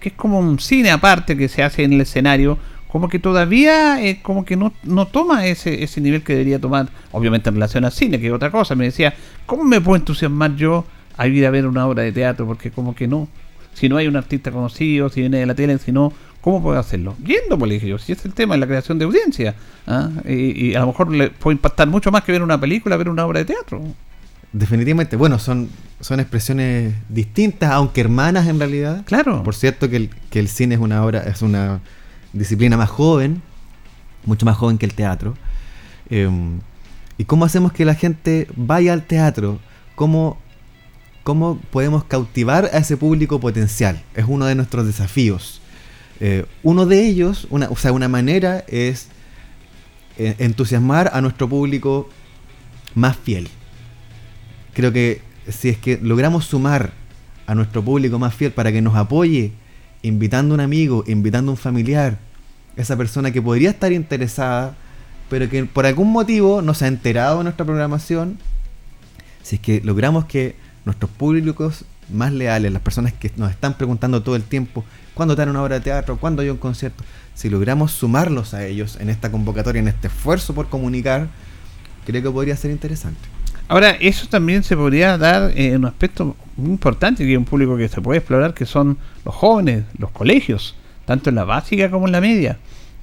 que 0.00 0.10
es 0.10 0.14
como 0.14 0.38
un 0.38 0.58
cine 0.58 0.90
aparte 0.90 1.36
que 1.36 1.48
se 1.48 1.62
hace 1.62 1.84
en 1.84 1.94
el 1.94 2.00
escenario, 2.02 2.58
como 2.88 3.08
que 3.08 3.18
todavía 3.18 4.04
eh, 4.04 4.20
como 4.20 4.44
que 4.44 4.54
no, 4.56 4.74
no 4.82 5.06
toma 5.06 5.46
ese, 5.46 5.82
ese 5.82 6.00
nivel 6.02 6.22
que 6.22 6.34
debería 6.34 6.58
tomar, 6.60 6.88
obviamente 7.12 7.48
en 7.48 7.54
relación 7.54 7.84
al 7.86 7.92
cine, 7.92 8.20
que 8.20 8.26
es 8.26 8.32
otra 8.32 8.50
cosa. 8.50 8.74
Me 8.74 8.84
decía, 8.84 9.14
¿cómo 9.46 9.64
me 9.64 9.80
puedo 9.80 9.96
entusiasmar 9.96 10.54
yo 10.56 10.84
a 11.16 11.26
ir 11.26 11.46
a 11.46 11.50
ver 11.50 11.66
una 11.66 11.86
obra 11.86 12.02
de 12.02 12.12
teatro? 12.12 12.46
Porque 12.46 12.70
como 12.70 12.94
que 12.94 13.06
no. 13.08 13.28
Si 13.72 13.88
no 13.88 13.96
hay 13.96 14.06
un 14.06 14.16
artista 14.16 14.50
conocido, 14.50 15.08
si 15.08 15.20
viene 15.20 15.38
de 15.38 15.46
la 15.46 15.54
tele, 15.54 15.78
si 15.78 15.92
no, 15.92 16.12
¿cómo 16.42 16.62
puedo 16.62 16.78
hacerlo? 16.78 17.16
Yendo, 17.24 17.58
pues 17.58 17.68
le 17.68 17.74
dije 17.76 17.88
yo, 17.88 17.98
si 17.98 18.12
es 18.12 18.22
el 18.26 18.34
tema, 18.34 18.54
es 18.54 18.60
la 18.60 18.66
creación 18.66 18.98
de 18.98 19.06
audiencia. 19.06 19.54
¿ah? 19.86 20.10
Y, 20.28 20.66
y 20.66 20.74
a 20.74 20.80
lo 20.80 20.88
mejor 20.88 21.10
le 21.10 21.30
puede 21.30 21.54
impactar 21.54 21.88
mucho 21.88 22.10
más 22.10 22.22
que 22.24 22.32
ver 22.32 22.42
una 22.42 22.60
película, 22.60 22.98
ver 22.98 23.08
una 23.08 23.24
obra 23.24 23.38
de 23.38 23.46
teatro. 23.46 23.82
Definitivamente, 24.52 25.16
bueno, 25.16 25.38
son, 25.38 25.70
son 26.00 26.20
expresiones 26.20 26.94
distintas, 27.08 27.70
aunque 27.70 28.02
hermanas 28.02 28.46
en 28.46 28.58
realidad. 28.58 29.02
Claro. 29.06 29.42
Por 29.42 29.54
cierto 29.54 29.88
que 29.88 29.96
el, 29.96 30.10
que 30.28 30.40
el 30.40 30.48
cine 30.48 30.74
es 30.74 30.80
una 30.80 31.02
obra, 31.02 31.20
es 31.20 31.40
una 31.40 31.80
disciplina 32.34 32.76
más 32.76 32.90
joven, 32.90 33.40
mucho 34.26 34.44
más 34.44 34.58
joven 34.58 34.76
que 34.76 34.84
el 34.84 34.92
teatro. 34.92 35.34
Eh, 36.10 36.28
¿Y 37.16 37.24
cómo 37.24 37.46
hacemos 37.46 37.72
que 37.72 37.86
la 37.86 37.94
gente 37.94 38.46
vaya 38.54 38.92
al 38.92 39.04
teatro? 39.04 39.58
¿Cómo, 39.94 40.36
¿Cómo 41.22 41.58
podemos 41.70 42.04
cautivar 42.04 42.66
a 42.66 42.78
ese 42.78 42.98
público 42.98 43.40
potencial? 43.40 44.02
Es 44.14 44.26
uno 44.28 44.44
de 44.44 44.54
nuestros 44.54 44.86
desafíos. 44.86 45.61
Eh, 46.24 46.46
uno 46.62 46.86
de 46.86 47.04
ellos, 47.04 47.48
una, 47.50 47.68
o 47.68 47.74
sea, 47.74 47.90
una 47.90 48.06
manera 48.06 48.62
es 48.68 49.08
eh, 50.18 50.36
entusiasmar 50.38 51.10
a 51.12 51.20
nuestro 51.20 51.48
público 51.48 52.08
más 52.94 53.16
fiel. 53.16 53.48
Creo 54.72 54.92
que 54.92 55.20
si 55.48 55.70
es 55.70 55.78
que 55.78 55.98
logramos 56.00 56.44
sumar 56.44 56.92
a 57.48 57.56
nuestro 57.56 57.82
público 57.82 58.20
más 58.20 58.36
fiel 58.36 58.52
para 58.52 58.70
que 58.70 58.80
nos 58.80 58.94
apoye, 58.94 59.50
invitando 60.02 60.54
a 60.54 60.58
un 60.58 60.60
amigo, 60.60 61.02
invitando 61.08 61.50
a 61.50 61.54
un 61.54 61.58
familiar, 61.58 62.20
esa 62.76 62.96
persona 62.96 63.32
que 63.32 63.42
podría 63.42 63.70
estar 63.70 63.90
interesada, 63.90 64.76
pero 65.28 65.48
que 65.48 65.64
por 65.64 65.86
algún 65.86 66.12
motivo 66.12 66.62
no 66.62 66.72
se 66.74 66.84
ha 66.84 66.88
enterado 66.88 67.38
de 67.38 67.44
nuestra 67.44 67.66
programación, 67.66 68.38
si 69.42 69.56
es 69.56 69.60
que 69.60 69.80
logramos 69.80 70.26
que 70.26 70.54
nuestros 70.84 71.10
públicos 71.10 71.84
más 72.10 72.32
leales, 72.32 72.72
las 72.72 72.82
personas 72.82 73.12
que 73.12 73.30
nos 73.36 73.50
están 73.50 73.74
preguntando 73.74 74.22
todo 74.22 74.36
el 74.36 74.42
tiempo, 74.42 74.84
¿cuándo 75.14 75.34
te 75.34 75.42
dan 75.42 75.50
una 75.50 75.62
obra 75.62 75.76
de 75.76 75.82
teatro? 75.82 76.18
¿Cuándo 76.18 76.42
hay 76.42 76.50
un 76.50 76.56
concierto? 76.56 77.04
Si 77.34 77.48
logramos 77.48 77.92
sumarlos 77.92 78.54
a 78.54 78.66
ellos 78.66 78.98
en 79.00 79.08
esta 79.10 79.30
convocatoria, 79.30 79.80
en 79.80 79.88
este 79.88 80.08
esfuerzo 80.08 80.54
por 80.54 80.68
comunicar, 80.68 81.28
creo 82.06 82.22
que 82.22 82.30
podría 82.30 82.56
ser 82.56 82.70
interesante. 82.70 83.20
Ahora, 83.68 83.92
eso 83.92 84.26
también 84.28 84.62
se 84.62 84.76
podría 84.76 85.16
dar 85.16 85.52
en 85.56 85.76
un 85.76 85.84
aspecto 85.86 86.36
muy 86.56 86.72
importante, 86.72 87.24
que 87.24 87.32
es 87.32 87.38
un 87.38 87.44
público 87.44 87.76
que 87.76 87.88
se 87.88 88.00
puede 88.00 88.18
explorar, 88.18 88.52
que 88.52 88.66
son 88.66 88.98
los 89.24 89.34
jóvenes, 89.34 89.84
los 89.96 90.10
colegios, 90.10 90.74
tanto 91.06 91.30
en 91.30 91.36
la 91.36 91.44
básica 91.44 91.90
como 91.90 92.06
en 92.06 92.12
la 92.12 92.20
media. 92.20 92.58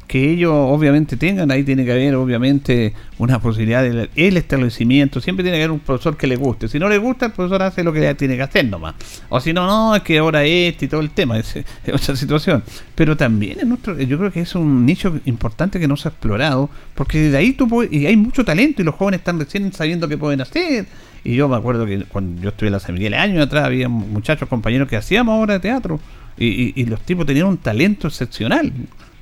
Que 0.09 0.31
ellos 0.31 0.51
obviamente 0.51 1.17
tengan, 1.17 1.51
ahí 1.51 1.61
tiene 1.63 1.85
que 1.85 1.91
haber 1.91 2.15
obviamente 2.15 2.93
una 3.19 3.37
posibilidad 3.39 3.83
del 3.83 4.09
el 4.15 4.37
establecimiento, 4.37 5.21
siempre 5.21 5.43
tiene 5.43 5.59
que 5.59 5.65
haber 5.65 5.71
un 5.71 5.81
profesor 5.81 6.17
que 6.17 6.25
le 6.25 6.35
guste. 6.35 6.67
Si 6.67 6.79
no 6.79 6.89
le 6.89 6.97
gusta, 6.97 7.27
el 7.27 7.31
profesor 7.31 7.61
hace 7.61 7.83
lo 7.83 7.93
que 7.93 8.15
tiene 8.15 8.35
que 8.35 8.41
hacer 8.41 8.65
nomás. 8.65 8.95
O 9.29 9.39
si 9.39 9.53
no, 9.53 9.67
no, 9.67 9.95
es 9.95 10.01
que 10.01 10.17
ahora 10.17 10.43
este 10.43 10.85
y 10.85 10.87
todo 10.87 11.01
el 11.01 11.11
tema, 11.11 11.37
es, 11.37 11.55
es 11.55 11.65
otra 11.93 12.15
situación. 12.15 12.63
Pero 12.95 13.15
también 13.15 13.59
en 13.59 13.69
nuestro, 13.69 13.99
yo 14.01 14.17
creo 14.17 14.31
que 14.31 14.41
es 14.41 14.55
un 14.55 14.83
nicho 14.83 15.19
importante 15.25 15.79
que 15.79 15.87
no 15.87 15.95
se 15.95 16.07
ha 16.07 16.11
explorado, 16.11 16.71
porque 16.95 17.29
de 17.29 17.37
ahí 17.37 17.53
tú 17.53 17.67
puedes, 17.67 17.93
y 17.93 18.07
hay 18.07 18.17
mucho 18.17 18.43
talento 18.43 18.81
y 18.81 18.85
los 18.85 18.95
jóvenes 18.95 19.19
están 19.19 19.37
recién 19.39 19.71
sabiendo 19.73 20.07
qué 20.07 20.17
pueden 20.17 20.41
hacer. 20.41 20.87
Y 21.23 21.35
yo 21.35 21.47
me 21.47 21.55
acuerdo 21.55 21.85
que 21.85 22.05
cuando 22.05 22.41
yo 22.41 22.49
estuve 22.49 22.69
en 22.69 22.73
la 22.73 22.79
San 22.79 22.97
años 23.13 23.45
atrás, 23.45 23.63
había 23.65 23.87
muchachos, 23.89 24.49
compañeros 24.49 24.87
que 24.87 24.95
hacíamos 24.97 25.39
obras 25.39 25.57
de 25.57 25.69
teatro 25.69 25.99
y- 26.35 26.73
y 26.81 26.85
los 26.85 26.99
tipos 27.01 27.27
tenían 27.27 27.45
un 27.45 27.57
talento 27.57 28.07
excepcional. 28.07 28.73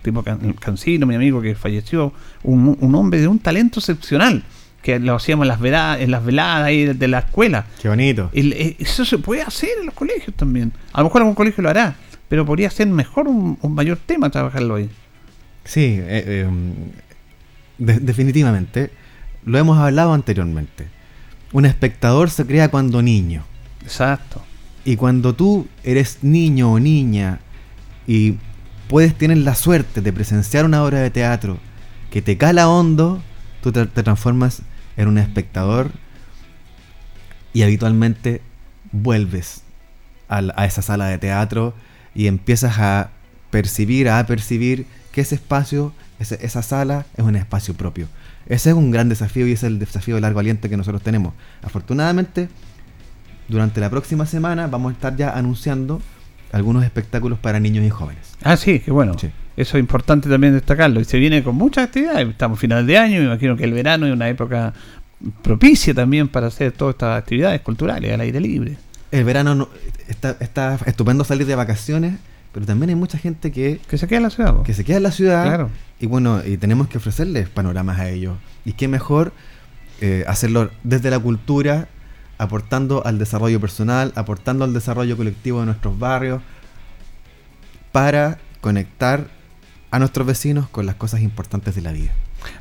Tipo 0.07 0.23
Can- 0.23 0.53
Cancino, 0.53 1.05
mi 1.05 1.15
amigo 1.15 1.41
que 1.41 1.53
falleció, 1.53 2.13
un, 2.43 2.77
un 2.79 2.95
hombre 2.95 3.19
de 3.19 3.27
un 3.27 3.39
talento 3.39 3.81
excepcional 3.81 4.43
que 4.81 4.99
lo 4.99 5.15
hacíamos 5.15 5.43
en 5.43 5.47
las 5.49 5.59
veladas, 5.59 5.99
en 5.99 6.11
las 6.11 6.23
veladas 6.23 6.63
ahí 6.63 6.85
de, 6.85 7.07
la 7.09 7.19
escuela. 7.19 7.65
Qué 7.81 7.89
bonito. 7.89 8.29
Eh, 8.31 8.77
eso 8.79 9.03
se 9.03 9.17
puede 9.17 9.41
hacer 9.41 9.69
en 9.81 9.87
los 9.87 9.93
colegios 9.93 10.33
también. 10.37 10.71
A 10.93 10.99
lo 10.99 11.05
mejor 11.05 11.23
algún 11.23 11.35
colegio 11.35 11.61
lo 11.61 11.69
hará, 11.69 11.95
pero 12.29 12.45
podría 12.45 12.69
ser 12.69 12.87
mejor 12.87 13.27
un, 13.27 13.57
un 13.61 13.73
mayor 13.75 13.97
tema 13.97 14.29
trabajarlo 14.29 14.75
ahí. 14.75 14.89
Sí, 15.65 15.81
eh, 15.99 16.05
eh, 16.25 16.49
de- 17.79 17.99
definitivamente. 17.99 18.91
Lo 19.43 19.57
hemos 19.57 19.77
hablado 19.77 20.13
anteriormente. 20.13 20.87
Un 21.51 21.65
espectador 21.65 22.29
se 22.29 22.45
crea 22.45 22.69
cuando 22.69 23.01
niño. 23.01 23.43
Exacto. 23.83 24.41
Y 24.85 24.95
cuando 24.95 25.33
tú 25.35 25.67
eres 25.83 26.19
niño 26.21 26.71
o 26.71 26.79
niña 26.79 27.39
y 28.07 28.35
puedes 28.87 29.17
tener 29.17 29.37
la 29.37 29.55
suerte 29.55 30.01
de 30.01 30.13
presenciar 30.13 30.65
una 30.65 30.83
obra 30.83 30.99
de 30.99 31.09
teatro 31.09 31.57
que 32.11 32.21
te 32.21 32.37
cala 32.37 32.69
hondo, 32.69 33.21
tú 33.61 33.71
te, 33.71 33.85
transformas 33.85 34.61
en 34.95 35.07
un 35.07 35.17
espectador 35.17 35.91
y 37.53 37.63
habitualmente 37.63 38.41
vuelves 38.91 39.63
a, 40.29 40.65
esa 40.65 40.81
sala 40.81 41.07
de 41.07 41.17
teatro 41.17 41.73
y 42.15 42.27
empiezas 42.27 42.79
a 42.79 43.11
percibir, 43.51 44.09
a 44.09 44.25
percibir 44.25 44.85
que 45.11 45.21
ese 45.21 45.35
espacio, 45.35 45.93
esa 46.19 46.61
sala 46.61 47.05
es 47.15 47.23
un 47.23 47.35
espacio 47.35 47.73
propio. 47.73 48.07
Ese 48.47 48.69
es 48.69 48.75
un 48.75 48.91
gran 48.91 49.09
desafío 49.09 49.45
y 49.47 49.51
es 49.51 49.63
el 49.63 49.77
desafío 49.77 50.15
de 50.15 50.21
largo 50.21 50.39
aliento 50.39 50.69
que 50.69 50.77
nosotros 50.77 51.01
tenemos. 51.01 51.33
Afortunadamente, 51.61 52.47
durante 53.49 53.81
la 53.81 53.89
próxima 53.89 54.25
semana 54.25 54.67
vamos 54.67 54.91
a 54.91 54.93
estar 54.93 55.15
ya 55.15 55.31
anunciando 55.31 56.01
algunos 56.51 56.83
espectáculos 56.83 57.39
para 57.39 57.59
niños 57.59 57.85
y 57.85 57.89
jóvenes. 57.89 58.23
Ah, 58.43 58.57
sí, 58.57 58.79
que 58.79 58.91
bueno. 58.91 59.17
Sí. 59.19 59.29
Eso 59.55 59.77
es 59.77 59.81
importante 59.81 60.29
también 60.29 60.53
destacarlo. 60.53 60.99
Y 60.99 61.05
se 61.05 61.17
viene 61.17 61.43
con 61.43 61.55
muchas 61.55 61.85
actividades. 61.85 62.27
Estamos 62.29 62.57
a 62.57 62.61
final 62.61 62.85
de 62.85 62.97
año, 62.97 63.19
me 63.19 63.25
imagino 63.25 63.57
que 63.57 63.63
el 63.63 63.73
verano 63.73 64.05
es 64.05 64.13
una 64.13 64.29
época 64.29 64.73
propicia 65.41 65.93
también 65.93 66.27
para 66.27 66.47
hacer 66.47 66.71
todas 66.71 66.93
estas 66.95 67.17
actividades 67.17 67.61
culturales 67.61 68.13
al 68.13 68.21
aire 68.21 68.39
libre. 68.39 68.77
El 69.11 69.23
verano 69.23 69.55
no- 69.55 69.69
está, 70.07 70.37
está 70.39 70.77
estupendo 70.85 71.23
salir 71.23 71.47
de 71.47 71.55
vacaciones, 71.55 72.15
pero 72.51 72.65
también 72.65 72.89
hay 72.89 72.95
mucha 72.95 73.17
gente 73.17 73.51
que, 73.51 73.79
Que 73.89 73.97
se 73.97 74.07
quede 74.07 74.17
en 74.17 74.23
la 74.23 74.29
ciudad. 74.29 74.55
po. 74.55 74.63
que 74.63 74.73
se 74.73 74.83
queda 74.83 74.97
en 74.97 75.03
la 75.03 75.11
ciudad 75.11 75.43
Claro. 75.43 75.69
y 75.99 76.05
bueno, 76.07 76.41
y 76.45 76.57
tenemos 76.57 76.87
que 76.87 76.97
ofrecerles 76.97 77.49
panoramas 77.49 77.99
a 77.99 78.09
ellos. 78.09 78.35
Y 78.65 78.73
qué 78.73 78.87
mejor 78.87 79.33
eh, 80.01 80.23
hacerlo 80.27 80.69
desde 80.83 81.09
la 81.09 81.17
cultura, 81.19 81.87
aportando 82.37 83.05
al 83.05 83.19
desarrollo 83.19 83.59
personal, 83.59 84.11
aportando 84.15 84.63
al 84.63 84.73
desarrollo 84.73 85.17
colectivo 85.17 85.59
de 85.59 85.67
nuestros 85.67 85.97
barrios, 85.97 86.41
para 87.91 88.37
conectar 88.61 89.27
a 89.91 89.99
nuestros 89.99 90.27
vecinos 90.27 90.69
con 90.69 90.85
las 90.85 90.95
cosas 90.95 91.21
importantes 91.21 91.75
de 91.75 91.81
la 91.81 91.91
vida. 91.91 92.11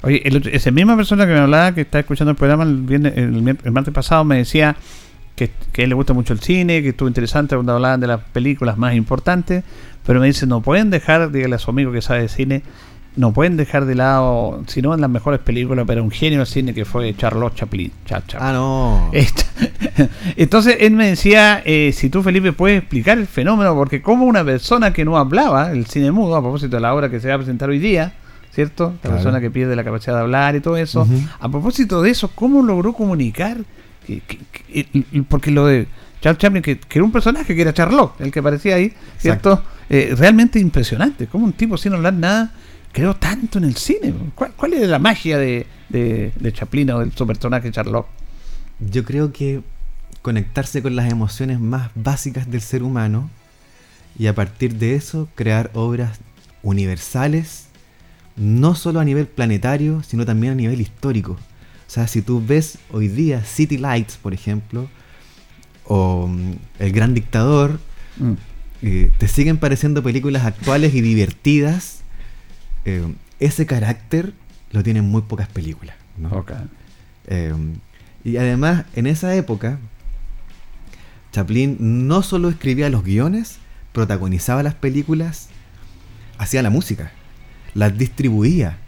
Oye, 0.02 0.22
esa 0.52 0.70
misma 0.70 0.96
persona 0.96 1.26
que 1.26 1.32
me 1.32 1.40
hablaba, 1.40 1.74
que 1.74 1.82
está 1.82 1.98
escuchando 1.98 2.30
el 2.30 2.36
programa 2.36 2.64
el, 2.64 3.72
martes 3.72 3.92
pasado, 3.92 4.24
me 4.24 4.38
decía 4.38 4.76
que, 5.34 5.50
que 5.72 5.82
a 5.82 5.84
él 5.84 5.90
le 5.90 5.94
gusta 5.94 6.12
mucho 6.12 6.32
el 6.32 6.40
cine, 6.40 6.82
que 6.82 6.90
estuvo 6.90 7.08
interesante 7.08 7.54
cuando 7.54 7.74
hablaban 7.74 8.00
de 8.00 8.06
las 8.06 8.20
películas 8.20 8.78
más 8.78 8.94
importantes, 8.94 9.64
pero 10.06 10.20
me 10.20 10.26
dice, 10.26 10.46
no 10.46 10.60
pueden 10.60 10.90
dejar, 10.90 11.30
dígale 11.30 11.56
a 11.56 11.58
su 11.58 11.70
amigo 11.70 11.92
que 11.92 12.00
sabe 12.00 12.22
de 12.22 12.28
cine, 12.28 12.62
no 13.16 13.32
pueden 13.32 13.56
dejar 13.56 13.86
de 13.86 13.94
lado, 13.94 14.62
si 14.66 14.82
no 14.82 14.92
en 14.94 15.00
las 15.00 15.08
mejores 15.10 15.40
películas, 15.40 15.84
pero 15.86 16.02
un 16.04 16.10
genio 16.10 16.38
del 16.40 16.46
cine 16.46 16.74
que 16.74 16.84
fue 16.84 17.14
Charlotte 17.16 17.54
Chaplin. 17.54 17.90
Cha- 18.04 18.22
Cha- 18.26 18.38
Ah, 18.40 18.52
no. 18.52 19.10
Entonces 20.36 20.76
él 20.80 20.92
me 20.92 21.08
decía, 21.08 21.62
eh, 21.64 21.92
si 21.94 22.10
tú 22.10 22.22
Felipe 22.22 22.52
puedes 22.52 22.78
explicar 22.80 23.18
el 23.18 23.26
fenómeno, 23.26 23.74
porque 23.74 24.02
como 24.02 24.24
una 24.26 24.44
persona 24.44 24.92
que 24.92 25.04
no 25.04 25.16
hablaba, 25.16 25.72
el 25.72 25.86
cine 25.86 26.12
mudo, 26.12 26.36
a 26.36 26.40
propósito 26.42 26.76
de 26.76 26.82
la 26.82 26.94
obra 26.94 27.08
que 27.10 27.20
se 27.20 27.28
va 27.28 27.34
a 27.34 27.38
presentar 27.38 27.68
hoy 27.70 27.78
día, 27.78 28.12
¿cierto? 28.52 28.92
La 28.96 29.00
Claro. 29.00 29.16
persona 29.16 29.40
que 29.40 29.50
pierde 29.50 29.76
la 29.76 29.84
capacidad 29.84 30.14
de 30.14 30.20
hablar 30.20 30.56
y 30.56 30.60
todo 30.60 30.76
eso. 30.76 31.06
A 31.40 31.48
propósito 31.50 32.02
de 32.02 32.10
eso, 32.10 32.30
¿cómo 32.34 32.62
logró 32.62 32.92
comunicar? 32.92 33.58
Que- 34.06 34.20
que- 34.20 34.38
que- 34.84 35.22
porque 35.28 35.50
lo 35.50 35.66
de 35.66 35.86
Charles 36.20 36.38
Chaplin, 36.38 36.62
que, 36.62 36.78
que 36.78 36.98
era 36.98 37.04
un 37.04 37.12
personaje 37.12 37.54
que 37.54 37.62
era 37.62 37.72
Charlotte, 37.74 38.12
el 38.20 38.30
que 38.30 38.40
aparecía 38.40 38.76
ahí, 38.76 38.92
¿cierto? 39.18 39.62
Eh, 39.88 40.14
realmente 40.18 40.58
impresionante, 40.58 41.26
como 41.28 41.44
un 41.44 41.52
tipo 41.52 41.76
sin 41.76 41.92
hablar 41.94 42.12
nada 42.14 42.52
creó 42.96 43.14
tanto 43.14 43.58
en 43.58 43.64
el 43.64 43.76
cine. 43.76 44.14
¿Cuál, 44.34 44.52
cuál 44.56 44.72
es 44.72 44.88
la 44.88 44.98
magia 44.98 45.36
de, 45.36 45.66
de, 45.90 46.32
de 46.40 46.52
Chaplin 46.52 46.90
o 46.92 47.00
de 47.04 47.10
su 47.12 47.26
personaje 47.26 47.70
Charlotte? 47.70 48.06
Yo 48.80 49.04
creo 49.04 49.32
que 49.34 49.60
conectarse 50.22 50.80
con 50.80 50.96
las 50.96 51.12
emociones 51.12 51.60
más 51.60 51.90
básicas 51.94 52.50
del 52.50 52.62
ser 52.62 52.82
humano 52.82 53.28
y 54.18 54.28
a 54.28 54.34
partir 54.34 54.76
de 54.76 54.94
eso 54.94 55.28
crear 55.34 55.70
obras 55.74 56.18
universales, 56.62 57.66
no 58.34 58.74
solo 58.74 59.00
a 59.00 59.04
nivel 59.04 59.26
planetario, 59.26 60.02
sino 60.02 60.24
también 60.24 60.54
a 60.54 60.56
nivel 60.56 60.80
histórico. 60.80 61.32
O 61.32 61.90
sea, 61.90 62.08
si 62.08 62.22
tú 62.22 62.42
ves 62.44 62.78
hoy 62.90 63.08
día 63.08 63.44
City 63.44 63.76
Lights, 63.76 64.16
por 64.16 64.32
ejemplo, 64.32 64.88
o 65.84 66.28
mm, 66.28 66.52
El 66.78 66.92
Gran 66.92 67.12
Dictador, 67.14 67.78
Mm. 68.18 68.32
eh, 68.82 69.10
te 69.18 69.28
siguen 69.28 69.58
pareciendo 69.58 70.02
películas 70.02 70.46
actuales 70.46 70.94
y 70.94 71.02
divertidas. 71.02 72.00
Eh, 72.86 73.14
ese 73.40 73.66
carácter 73.66 74.32
lo 74.70 74.82
tienen 74.82 75.04
muy 75.04 75.22
pocas 75.22 75.48
películas. 75.48 75.96
¿no? 76.16 76.44
Eh, 77.26 77.54
y 78.24 78.36
además, 78.38 78.84
en 78.94 79.06
esa 79.06 79.34
época, 79.34 79.78
Chaplin 81.32 81.76
no 81.80 82.22
solo 82.22 82.48
escribía 82.48 82.88
los 82.88 83.04
guiones, 83.04 83.58
protagonizaba 83.92 84.62
las 84.62 84.74
películas, 84.74 85.48
hacía 86.38 86.62
la 86.62 86.70
música, 86.70 87.12
las 87.74 87.98
distribuía. 87.98 88.78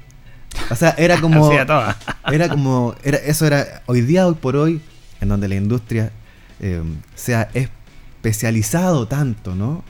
O 0.71 0.77
sea, 0.77 0.95
era 0.97 1.21
como. 1.21 1.53
Era 1.53 2.49
como. 2.49 2.95
Era, 3.03 3.19
eso 3.19 3.47
era. 3.47 3.83
Hoy 3.87 4.01
día, 4.01 4.27
hoy 4.27 4.35
por 4.35 4.57
hoy, 4.57 4.81
en 5.21 5.29
donde 5.29 5.49
la 5.49 5.57
industria 5.57 6.13
eh, 6.61 6.83
se 7.15 7.35
ha 7.35 7.49
especializado 7.55 9.07
tanto, 9.09 9.55
¿no? 9.55 9.85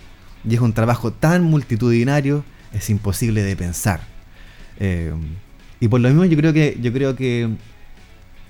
Y 0.49 0.55
es 0.55 0.61
un 0.61 0.73
trabajo 0.73 1.13
tan 1.13 1.43
multitudinario, 1.43 2.45
es 2.73 2.91
imposible 2.91 3.43
de 3.43 3.57
pensar. 3.57 4.01
Eh, 4.81 5.13
y 5.81 5.89
por 5.89 6.01
lo 6.01 6.09
mismo 6.09 6.25
yo 6.25 6.37
creo 6.37 6.53
que, 6.53 6.79
yo 6.81 6.93
creo 6.93 7.17
que 7.17 7.49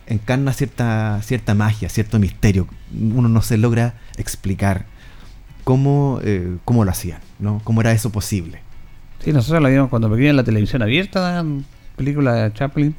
encarna 0.06 0.52
cierta, 0.52 1.20
cierta 1.22 1.54
magia, 1.54 1.88
cierto 1.88 2.18
misterio. 2.18 2.66
Uno 2.92 3.28
no 3.28 3.42
se 3.42 3.58
logra 3.58 3.94
explicar 4.16 4.86
cómo, 5.64 6.20
eh, 6.22 6.56
cómo 6.64 6.84
lo 6.84 6.90
hacían, 6.90 7.20
¿no? 7.38 7.60
Cómo 7.64 7.80
era 7.80 7.92
eso 7.92 8.10
posible. 8.10 8.60
Sí, 9.22 9.32
nosotros 9.32 9.62
la 9.62 9.68
vimos 9.68 9.90
cuando 9.90 10.10
pequeños 10.10 10.30
en 10.30 10.36
la 10.36 10.44
televisión 10.44 10.82
abierta, 10.82 11.20
daban 11.20 11.64
películas 11.96 12.36
de 12.36 12.52
Chaplin, 12.52 12.94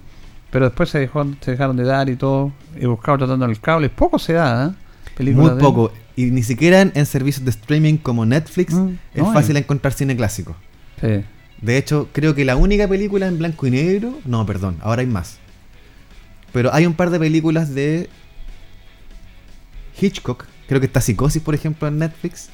pero 0.51 0.65
después 0.65 0.89
se, 0.89 0.99
dejó, 0.99 1.25
se 1.41 1.51
dejaron 1.51 1.77
de 1.77 1.83
dar 1.83 2.09
y 2.09 2.15
todo. 2.15 2.51
He 2.75 2.85
buscado 2.85 3.19
tratando 3.19 3.45
el 3.45 3.59
cable, 3.59 3.89
poco 3.89 4.19
se 4.19 4.33
da, 4.33 4.67
¿eh? 4.67 5.33
Muy 5.33 5.49
de 5.49 5.55
poco. 5.57 5.91
Y 6.15 6.25
ni 6.25 6.43
siquiera 6.43 6.81
en, 6.81 7.05
servicios 7.05 7.43
de 7.43 7.51
streaming 7.51 7.97
como 7.97 8.25
Netflix 8.25 8.73
Mm, 8.73 8.89
es 9.13 9.23
no 9.23 9.33
fácil 9.33 9.57
encontrar 9.57 9.93
cine 9.93 10.15
clásico. 10.15 10.55
De 11.01 11.77
hecho, 11.77 12.09
creo 12.11 12.35
que 12.35 12.45
la 12.45 12.55
única 12.55 12.87
película 12.87 13.27
en 13.27 13.37
blanco 13.37 13.67
y 13.67 13.71
negro. 13.71 14.19
No, 14.25 14.45
perdón, 14.45 14.77
ahora 14.81 15.01
hay 15.01 15.07
más. 15.07 15.37
Pero 16.51 16.73
hay 16.73 16.85
un 16.85 16.93
par 16.93 17.09
de 17.09 17.19
películas 17.19 17.73
de 17.73 18.09
Hitchcock. 19.99 20.45
Creo 20.67 20.79
que 20.79 20.87
está 20.87 21.01
Psicosis, 21.01 21.41
por 21.41 21.55
ejemplo, 21.55 21.87
en 21.87 21.99
Netflix. 21.99 22.49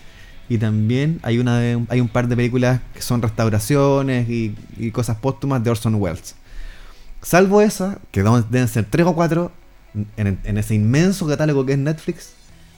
Y 0.48 0.58
también 0.58 1.20
hay 1.24 1.40
una 1.40 1.58
hay 1.90 2.00
un 2.00 2.08
par 2.08 2.28
de 2.28 2.36
películas 2.36 2.82
que 2.94 3.02
son 3.02 3.22
restauraciones 3.22 4.30
y, 4.30 4.56
cosas 4.92 5.18
póstumas 5.18 5.64
de 5.64 5.72
Orson 5.72 5.96
Welles. 5.96 6.36
Salvo 7.22 7.62
esa, 7.62 8.00
que 8.12 8.22
deben 8.22 8.68
ser 8.68 8.86
tres 8.86 9.08
o 9.08 9.16
cuatro, 9.16 9.52
en, 10.18 10.40
en 10.44 10.58
ese 10.58 10.76
inmenso 10.76 11.26
catálogo 11.26 11.66
que 11.66 11.74
es 11.74 11.80
Netflix, 11.80 12.34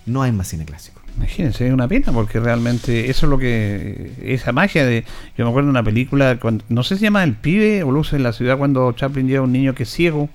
no 0.05 0.21
hay 0.21 0.31
más 0.31 0.47
cine 0.47 0.63
clásico. 0.63 0.96
Imagínense, 1.17 1.67
es 1.67 1.73
una 1.73 1.87
pena 1.87 2.11
porque 2.13 2.39
realmente 2.39 3.09
eso 3.09 3.25
es 3.25 3.29
lo 3.29 3.37
que. 3.37 4.11
Esa 4.23 4.51
magia 4.51 4.85
de. 4.85 5.03
Yo 5.37 5.43
me 5.45 5.49
acuerdo 5.49 5.67
de 5.67 5.71
una 5.71 5.83
película, 5.83 6.37
cuando, 6.39 6.63
no 6.69 6.83
sé 6.83 6.95
si 6.95 6.99
se 6.99 7.05
llama 7.07 7.23
El 7.23 7.33
pibe 7.33 7.83
o 7.83 7.91
Luz 7.91 8.13
en 8.13 8.23
la 8.23 8.33
ciudad, 8.33 8.57
cuando 8.57 8.91
Chaplin 8.93 9.27
lleva 9.27 9.39
a 9.41 9.43
un 9.45 9.51
niño 9.51 9.73
que 9.75 9.83
es 9.83 9.89
ciego 9.89 10.29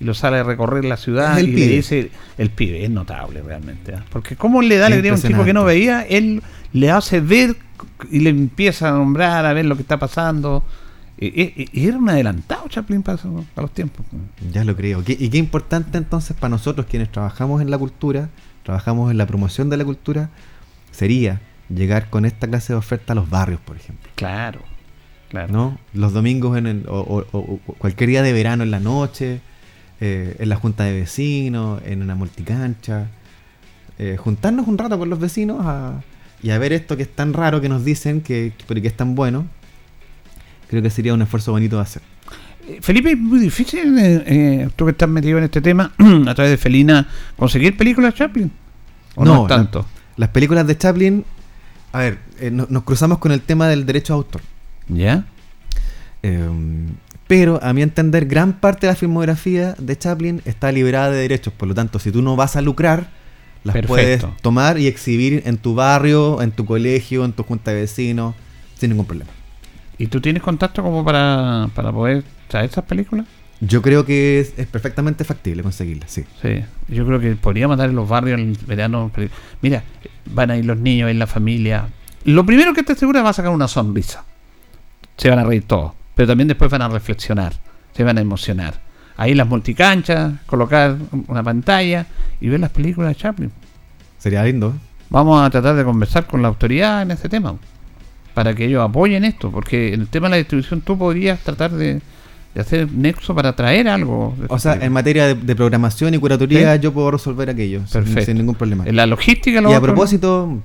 y 0.00 0.04
lo 0.04 0.12
sale 0.12 0.38
a 0.38 0.42
recorrer 0.42 0.84
la 0.84 0.96
ciudad 0.96 1.36
y 1.38 1.40
El 1.40 1.46
le 1.46 1.52
Pibe. 1.56 1.68
dice. 1.68 2.10
El 2.36 2.50
pibe, 2.50 2.84
es 2.84 2.90
notable 2.90 3.42
realmente. 3.42 3.94
¿ah? 3.94 4.04
Porque, 4.10 4.34
¿cómo 4.34 4.60
le 4.60 4.76
da 4.76 4.86
alegría 4.86 5.12
a 5.12 5.14
un 5.14 5.22
tipo 5.22 5.44
que 5.44 5.52
no 5.52 5.64
veía? 5.64 6.02
Él 6.02 6.42
le 6.72 6.90
hace 6.90 7.20
ver 7.20 7.54
y 8.10 8.18
le 8.20 8.30
empieza 8.30 8.88
a 8.88 8.92
nombrar, 8.92 9.46
a 9.46 9.52
ver 9.52 9.64
lo 9.66 9.76
que 9.76 9.82
está 9.82 9.98
pasando. 9.98 10.64
Y, 11.16 11.26
y- 11.40 11.68
y 11.72 11.86
era 11.86 11.96
un 11.96 12.08
adelantado 12.08 12.66
Chaplin 12.68 13.04
para, 13.04 13.18
los 13.56 13.70
tiempos. 13.72 14.04
Ya 14.52 14.64
lo 14.64 14.74
creo. 14.74 15.04
¿Qué- 15.04 15.16
y 15.18 15.28
qué 15.28 15.38
importante 15.38 15.96
entonces 15.96 16.36
para 16.36 16.48
nosotros 16.50 16.86
quienes 16.90 17.12
trabajamos 17.12 17.62
en 17.62 17.70
la 17.70 17.78
cultura, 17.78 18.30
trabajamos 18.64 19.10
en 19.12 19.18
la 19.18 19.26
promoción 19.26 19.70
de 19.70 19.76
la 19.76 19.84
cultura, 19.84 20.30
sería 20.90 21.40
llegar 21.68 22.10
con 22.10 22.24
esta 22.24 22.46
clase 22.48 22.72
de 22.72 22.78
oferta 22.78 23.12
a 23.12 23.16
los 23.16 23.30
barrios, 23.30 23.60
por 23.60 23.76
ejemplo. 23.76 24.10
Claro, 24.16 24.60
claro. 25.28 25.52
¿no? 25.52 25.78
Los 25.92 26.12
domingos 26.12 26.58
en 26.58 26.66
el- 26.66 26.86
o, 26.88 26.98
o- 27.00 27.38
o- 27.38 27.58
cualquier 27.78 28.10
día 28.10 28.22
de 28.22 28.32
verano 28.32 28.62
en 28.64 28.70
la 28.70 28.80
noche, 28.80 29.40
eh, 30.00 30.36
en 30.38 30.48
la 30.48 30.56
junta 30.56 30.84
de 30.84 30.92
vecinos, 31.00 31.80
en 31.86 32.02
una 32.02 32.14
multicancha. 32.14 33.08
eh, 33.96 34.16
juntarnos 34.18 34.66
un 34.66 34.76
rato 34.76 34.98
con 34.98 35.08
los 35.08 35.20
vecinos 35.20 35.58
a- 35.64 36.02
y 36.42 36.50
a 36.50 36.58
ver 36.58 36.72
esto 36.72 36.96
que 36.96 37.04
es 37.04 37.14
tan 37.14 37.32
raro 37.32 37.60
que 37.60 37.68
nos 37.68 37.84
dicen, 37.84 38.22
que, 38.22 38.52
pero 38.66 38.82
que 38.82 38.88
es 38.88 38.96
tan 38.96 39.14
bueno. 39.14 39.46
Creo 40.68 40.82
que 40.82 40.90
sería 40.90 41.14
un 41.14 41.22
esfuerzo 41.22 41.52
bonito 41.52 41.76
de 41.76 41.82
hacer. 41.82 42.02
Eh, 42.66 42.78
Felipe, 42.80 43.12
es 43.12 43.18
muy 43.18 43.38
difícil, 43.38 43.98
eh, 43.98 44.22
eh, 44.26 44.68
tú 44.76 44.84
que 44.86 44.92
estás 44.92 45.08
metido 45.08 45.38
en 45.38 45.44
este 45.44 45.60
tema, 45.60 45.92
a 46.26 46.34
través 46.34 46.50
de 46.50 46.56
Felina, 46.56 47.06
conseguir 47.36 47.76
películas 47.76 48.12
de 48.14 48.18
Chaplin. 48.18 48.50
¿O 49.16 49.24
no, 49.24 49.34
No, 49.42 49.46
tanto? 49.46 49.86
Las 50.16 50.30
películas 50.30 50.66
de 50.66 50.76
Chaplin, 50.78 51.24
a 51.92 51.98
ver, 51.98 52.18
eh, 52.40 52.50
no- 52.50 52.66
nos 52.70 52.84
cruzamos 52.84 53.18
con 53.18 53.32
el 53.32 53.40
tema 53.40 53.68
del 53.68 53.84
derecho 53.86 54.12
a 54.14 54.16
autor. 54.16 54.40
¿Ya? 54.88 55.24
Eh, 56.22 56.48
pero 57.26 57.58
a 57.62 57.72
mi 57.72 57.82
entender, 57.82 58.26
gran 58.26 58.54
parte 58.54 58.86
de 58.86 58.92
la 58.92 58.96
filmografía 58.96 59.74
de 59.78 59.96
Chaplin 59.98 60.42
está 60.44 60.70
liberada 60.72 61.10
de 61.10 61.18
derechos. 61.18 61.52
Por 61.54 61.68
lo 61.68 61.74
tanto, 61.74 61.98
si 61.98 62.10
tú 62.12 62.22
no 62.22 62.36
vas 62.36 62.54
a 62.56 62.60
lucrar, 62.62 63.08
las 63.64 63.72
Perfecto. 63.72 63.88
puedes 63.88 64.42
tomar 64.42 64.78
y 64.78 64.86
exhibir 64.86 65.42
en 65.46 65.56
tu 65.56 65.74
barrio, 65.74 66.42
en 66.42 66.50
tu 66.52 66.66
colegio, 66.66 67.24
en 67.24 67.32
tu 67.32 67.42
junta 67.42 67.70
de 67.72 67.80
vecinos, 67.80 68.34
sin 68.78 68.90
ningún 68.90 69.06
problema. 69.06 69.30
¿Y 69.96 70.08
tú 70.08 70.20
tienes 70.20 70.42
contacto 70.42 70.82
como 70.82 71.02
para, 71.04 71.70
para 71.74 71.90
poder 71.92 72.24
traer 72.48 72.70
esas 72.70 72.84
películas? 72.84 73.26
Yo 73.60 73.82
creo 73.82 74.04
que 74.04 74.40
es, 74.40 74.52
es 74.58 74.66
perfectamente 74.66 75.24
factible 75.24 75.62
conseguirlas, 75.62 76.10
sí. 76.10 76.24
Sí, 76.42 76.64
yo 76.88 77.06
creo 77.06 77.20
que 77.20 77.34
podríamos 77.36 77.78
dar 77.78 77.88
en 77.88 77.96
los 77.96 78.08
barrios 78.08 78.38
en 78.38 78.50
el 78.50 78.58
verano. 78.66 79.10
Mira, 79.62 79.82
van 80.26 80.50
a 80.50 80.56
ir 80.56 80.64
los 80.64 80.78
niños, 80.78 81.10
en 81.10 81.18
la 81.18 81.26
familia. 81.26 81.88
Lo 82.24 82.44
primero 82.44 82.74
que 82.74 82.82
te 82.82 82.92
asegura 82.92 83.22
va 83.22 83.30
a 83.30 83.34
sacar 83.34 83.52
una 83.52 83.68
sonrisa. 83.68 84.24
Se 85.16 85.30
van 85.30 85.38
a 85.38 85.44
reír 85.44 85.64
todos, 85.66 85.92
pero 86.14 86.28
también 86.28 86.48
después 86.48 86.70
van 86.70 86.82
a 86.82 86.88
reflexionar, 86.88 87.54
se 87.94 88.02
van 88.02 88.18
a 88.18 88.20
emocionar. 88.20 88.80
Ahí 89.16 89.34
las 89.34 89.46
multicanchas, 89.46 90.32
colocar 90.46 90.96
una 91.28 91.42
pantalla 91.42 92.06
y 92.40 92.48
ver 92.48 92.60
las 92.60 92.70
películas 92.70 93.10
de 93.10 93.14
Chaplin. 93.14 93.52
Sería 94.18 94.42
lindo. 94.42 94.74
Vamos 95.10 95.40
a 95.40 95.50
tratar 95.50 95.76
de 95.76 95.84
conversar 95.84 96.26
con 96.26 96.42
la 96.42 96.48
autoridad 96.48 97.02
en 97.02 97.12
ese 97.12 97.28
tema, 97.28 97.54
para 98.34 98.54
que 98.54 98.64
ellos 98.64 98.82
apoyen 98.82 99.24
esto, 99.24 99.52
porque 99.52 99.94
en 99.94 100.00
el 100.00 100.08
tema 100.08 100.26
de 100.26 100.30
la 100.32 100.36
distribución 100.38 100.80
tú 100.80 100.98
podrías 100.98 101.38
tratar 101.40 101.70
de, 101.70 102.00
de 102.54 102.60
hacer 102.60 102.90
nexo 102.92 103.34
para 103.34 103.54
traer 103.56 103.88
algo. 103.88 104.36
O 104.48 104.58
sea, 104.58 104.74
en 104.74 104.92
materia 104.92 105.26
de, 105.26 105.34
de 105.34 105.56
programación 105.56 106.14
y 106.14 106.18
curatoría, 106.18 106.74
Sí. 106.76 106.80
yo 106.82 106.92
puedo 106.92 107.10
resolver 107.10 107.50
aquello 107.50 107.80
sin- 107.80 107.90
Perfecto. 108.04 108.24
sin 108.26 108.36
ningún 108.38 108.54
problema. 108.54 108.84
En 108.86 108.96
la 108.96 109.06
logística 109.06 109.60
lo 109.60 109.70
Y 109.70 109.74
a 109.74 109.80
propósito, 109.80 110.60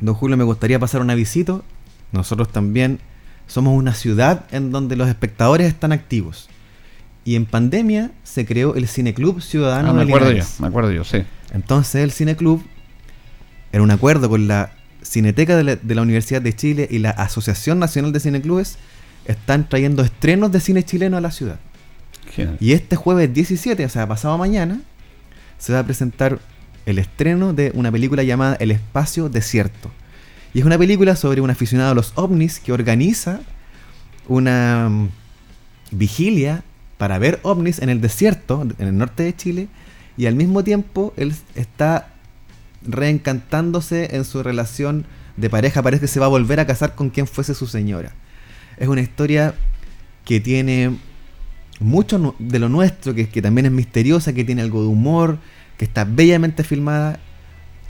don 0.00 0.14
Julio, 0.14 0.36
me 0.36 0.44
gustaría 0.44 0.78
pasar 0.78 1.00
una 1.02 1.14
visita. 1.14 1.60
Nosotros 2.12 2.50
también 2.50 2.98
somos 3.46 3.76
una 3.76 3.92
ciudad 3.94 4.44
en 4.52 4.70
donde 4.72 4.96
los 4.96 5.08
espectadores 5.08 5.66
están 5.68 5.92
activos. 5.92 6.48
Y 7.24 7.36
en 7.36 7.44
pandemia 7.44 8.10
se 8.24 8.46
creó 8.46 8.74
el 8.74 8.88
Cineclub 8.88 9.42
Ciudadano 9.42 9.90
Ah, 9.90 9.92
me 9.92 9.98
de 10.06 10.10
acuerdo 10.12 10.32
yo, 10.32 10.44
me 10.60 10.66
acuerdo 10.68 10.92
yo, 10.92 11.04
sí. 11.04 11.18
Entonces 11.52 11.96
el 12.02 12.10
Cineclub, 12.10 12.62
en 13.72 13.82
un 13.82 13.90
acuerdo 13.90 14.30
con 14.30 14.48
la 14.48 14.70
Cineteca 15.02 15.56
de 15.56 15.64
la, 15.64 15.76
de 15.76 15.94
la 15.94 16.02
Universidad 16.02 16.40
de 16.40 16.54
Chile 16.54 16.88
y 16.90 16.98
la 17.00 17.10
Asociación 17.10 17.78
Nacional 17.78 18.12
de 18.12 18.20
Cineclubes, 18.20 18.78
están 19.28 19.68
trayendo 19.68 20.02
estrenos 20.02 20.50
de 20.50 20.58
cine 20.58 20.82
chileno 20.82 21.16
a 21.16 21.20
la 21.20 21.30
ciudad. 21.30 21.60
Genial. 22.32 22.56
Y 22.60 22.72
este 22.72 22.96
jueves 22.96 23.32
17, 23.32 23.84
o 23.84 23.88
sea, 23.88 24.08
pasado 24.08 24.36
mañana, 24.36 24.80
se 25.58 25.72
va 25.72 25.80
a 25.80 25.84
presentar 25.84 26.40
el 26.86 26.98
estreno 26.98 27.52
de 27.52 27.70
una 27.74 27.92
película 27.92 28.22
llamada 28.22 28.56
El 28.58 28.70
Espacio 28.70 29.28
Desierto. 29.28 29.90
Y 30.54 30.60
es 30.60 30.64
una 30.64 30.78
película 30.78 31.14
sobre 31.14 31.40
un 31.40 31.50
aficionado 31.50 31.92
a 31.92 31.94
los 31.94 32.12
ovnis 32.16 32.58
que 32.58 32.72
organiza 32.72 33.40
una 34.26 34.88
mm, 34.88 35.08
vigilia 35.90 36.64
para 36.96 37.18
ver 37.18 37.38
ovnis 37.42 37.80
en 37.80 37.90
el 37.90 38.00
desierto, 38.00 38.66
en 38.78 38.88
el 38.88 38.96
norte 38.96 39.22
de 39.22 39.36
Chile, 39.36 39.68
y 40.16 40.26
al 40.26 40.34
mismo 40.34 40.64
tiempo 40.64 41.12
él 41.16 41.34
está 41.54 42.08
reencantándose 42.86 44.16
en 44.16 44.24
su 44.24 44.42
relación 44.42 45.04
de 45.36 45.50
pareja. 45.50 45.82
Parece 45.82 46.02
que 46.02 46.08
se 46.08 46.20
va 46.20 46.26
a 46.26 46.30
volver 46.30 46.58
a 46.58 46.66
casar 46.66 46.94
con 46.94 47.10
quien 47.10 47.26
fuese 47.26 47.54
su 47.54 47.66
señora. 47.66 48.12
Es 48.78 48.88
una 48.88 49.00
historia 49.00 49.54
que 50.24 50.40
tiene 50.40 50.96
mucho 51.80 52.34
de 52.38 52.58
lo 52.58 52.68
nuestro, 52.68 53.14
que, 53.14 53.28
que 53.28 53.42
también 53.42 53.66
es 53.66 53.72
misteriosa, 53.72 54.32
que 54.32 54.44
tiene 54.44 54.62
algo 54.62 54.82
de 54.82 54.88
humor, 54.88 55.38
que 55.76 55.84
está 55.84 56.04
bellamente 56.04 56.64
filmada 56.64 57.18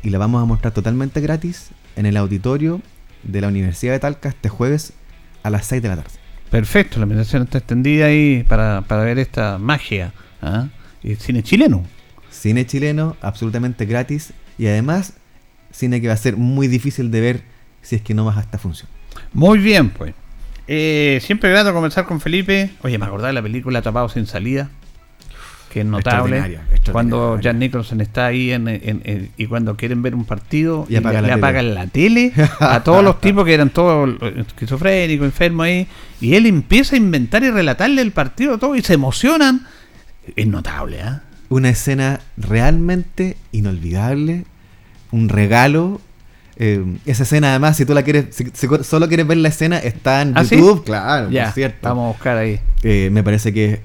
y 0.02 0.10
la 0.10 0.18
vamos 0.18 0.42
a 0.42 0.46
mostrar 0.46 0.72
totalmente 0.72 1.20
gratis 1.20 1.70
en 1.96 2.06
el 2.06 2.16
auditorio 2.16 2.80
de 3.22 3.40
la 3.40 3.48
Universidad 3.48 3.92
de 3.92 3.98
Talca 3.98 4.28
este 4.28 4.48
jueves 4.48 4.92
a 5.42 5.50
las 5.50 5.66
6 5.66 5.82
de 5.82 5.88
la 5.88 5.96
tarde. 5.96 6.10
Perfecto, 6.50 6.98
la 6.98 7.04
invitación 7.04 7.42
está 7.42 7.58
extendida 7.58 8.06
ahí 8.06 8.44
para, 8.48 8.82
para 8.82 9.02
ver 9.02 9.18
esta 9.18 9.58
magia. 9.58 10.12
¿ah? 10.40 10.68
Y 11.02 11.14
cine 11.16 11.42
chileno. 11.42 11.84
Cine 12.30 12.66
chileno 12.66 13.16
absolutamente 13.20 13.84
gratis 13.84 14.32
y 14.58 14.66
además 14.66 15.14
cine 15.70 16.00
que 16.00 16.08
va 16.08 16.14
a 16.14 16.18
ser 16.18 16.36
muy 16.36 16.68
difícil 16.68 17.10
de 17.10 17.20
ver 17.20 17.42
si 17.82 17.96
es 17.96 18.02
que 18.02 18.14
no 18.14 18.24
vas 18.24 18.36
a 18.36 18.40
esta 18.40 18.58
función. 18.58 18.88
Muy 19.32 19.58
bien, 19.58 19.90
pues. 19.90 20.14
Eh, 20.68 21.18
siempre 21.22 21.50
grato 21.50 21.72
conversar 21.72 22.04
con 22.04 22.20
Felipe. 22.20 22.70
Oye, 22.82 22.98
me 22.98 23.06
acordaba 23.06 23.28
de 23.28 23.34
la 23.34 23.42
película 23.42 23.78
Atrapado 23.78 24.08
sin 24.08 24.26
salida. 24.26 24.68
Que 25.72 25.80
es 25.80 25.86
notable. 25.86 26.60
Cuando 26.92 27.38
Jan 27.42 27.58
Nicholson 27.58 28.00
está 28.00 28.26
ahí 28.26 28.52
en, 28.52 28.68
en- 28.68 28.80
en- 29.04 29.30
y 29.36 29.46
cuando 29.46 29.76
quieren 29.76 30.00
ver 30.02 30.14
un 30.14 30.24
partido 30.24 30.86
Y 30.88 30.96
apaga 30.96 31.20
le, 31.20 31.32
apagan 31.32 31.74
la 31.74 31.86
tele 31.88 32.32
a 32.60 32.82
todos 32.82 33.04
los 33.04 33.20
tipos 33.20 33.44
que 33.44 33.52
eran 33.52 33.68
todos 33.68 34.10
esquizofrénicos, 34.48 35.26
enfermos 35.26 35.66
ahí. 35.66 35.86
Y 36.22 36.34
él 36.36 36.46
empieza 36.46 36.96
a 36.96 36.98
inventar 36.98 37.42
y 37.44 37.50
relatarle 37.50 38.00
el 38.00 38.12
partido 38.12 38.54
a 38.54 38.58
todos 38.58 38.78
y 38.78 38.82
se 38.82 38.94
emocionan. 38.94 39.66
Es 40.36 40.46
notable, 40.46 41.02
¿ah? 41.02 41.22
Una 41.50 41.68
escena 41.70 42.20
realmente 42.38 43.36
inolvidable, 43.52 44.44
un 45.10 45.28
regalo. 45.28 46.00
Eh, 46.58 46.84
esa 47.06 47.22
escena 47.22 47.50
además, 47.50 47.76
si 47.76 47.84
tú 47.84 47.94
la 47.94 48.02
quieres, 48.02 48.26
si, 48.34 48.46
si 48.52 48.66
solo 48.82 49.08
quieres 49.08 49.26
ver 49.26 49.38
la 49.38 49.48
escena, 49.48 49.78
está 49.78 50.22
en 50.22 50.36
¿Ah, 50.36 50.44
sí? 50.44 50.56
YouTube, 50.56 50.84
claro, 50.84 51.30
Ya, 51.30 51.44
por 51.44 51.52
cierto. 51.54 51.78
vamos 51.88 52.04
a 52.04 52.08
buscar 52.16 52.36
ahí. 52.36 52.60
Eh, 52.82 53.08
me 53.12 53.22
parece 53.22 53.52
que 53.52 53.80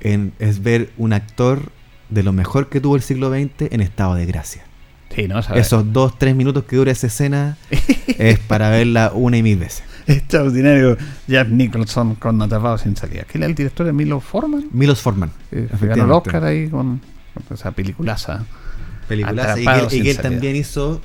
en- 0.00 0.32
es 0.38 0.62
ver 0.62 0.90
un 0.96 1.12
actor 1.12 1.70
de 2.10 2.22
lo 2.22 2.32
mejor 2.32 2.68
que 2.68 2.80
tuvo 2.80 2.96
el 2.96 3.02
siglo 3.02 3.30
XX 3.30 3.70
en 3.72 3.80
estado 3.80 4.14
de 4.14 4.26
gracia. 4.26 4.62
Sí, 5.14 5.26
¿no? 5.26 5.38
Esos 5.38 5.92
dos, 5.92 6.18
tres 6.18 6.36
minutos 6.36 6.64
que 6.64 6.76
dura 6.76 6.92
esa 6.92 7.06
escena 7.06 7.56
es 8.18 8.38
para 8.40 8.68
verla 8.70 9.10
una 9.14 9.36
y 9.38 9.42
mil 9.42 9.56
veces. 9.58 9.82
Extraordinario 10.06 10.96
Jack 11.26 11.48
Nicholson 11.48 12.14
con 12.16 12.40
Atrapado 12.42 12.78
sin 12.78 12.96
salida. 12.96 13.24
¿Quién 13.30 13.42
es 13.42 13.48
el 13.50 13.54
director 13.54 13.84
de 13.86 13.92
Milo 13.92 14.20
Forman? 14.20 14.66
Milos 14.72 15.00
Forman. 15.00 15.30
Eh, 15.50 15.68
ganó 15.80 16.04
el. 16.04 16.10
Oscar 16.12 16.44
ahí 16.44 16.68
con, 16.68 17.00
con 17.46 17.54
esa 17.56 17.70
peliculaza. 17.72 18.44
Peliculaza. 19.08 19.58
Y 19.60 19.88
que, 19.88 19.96
y 19.96 20.00
él 20.08 20.16
salida. 20.16 20.22
también 20.22 20.56
hizo 20.56 21.00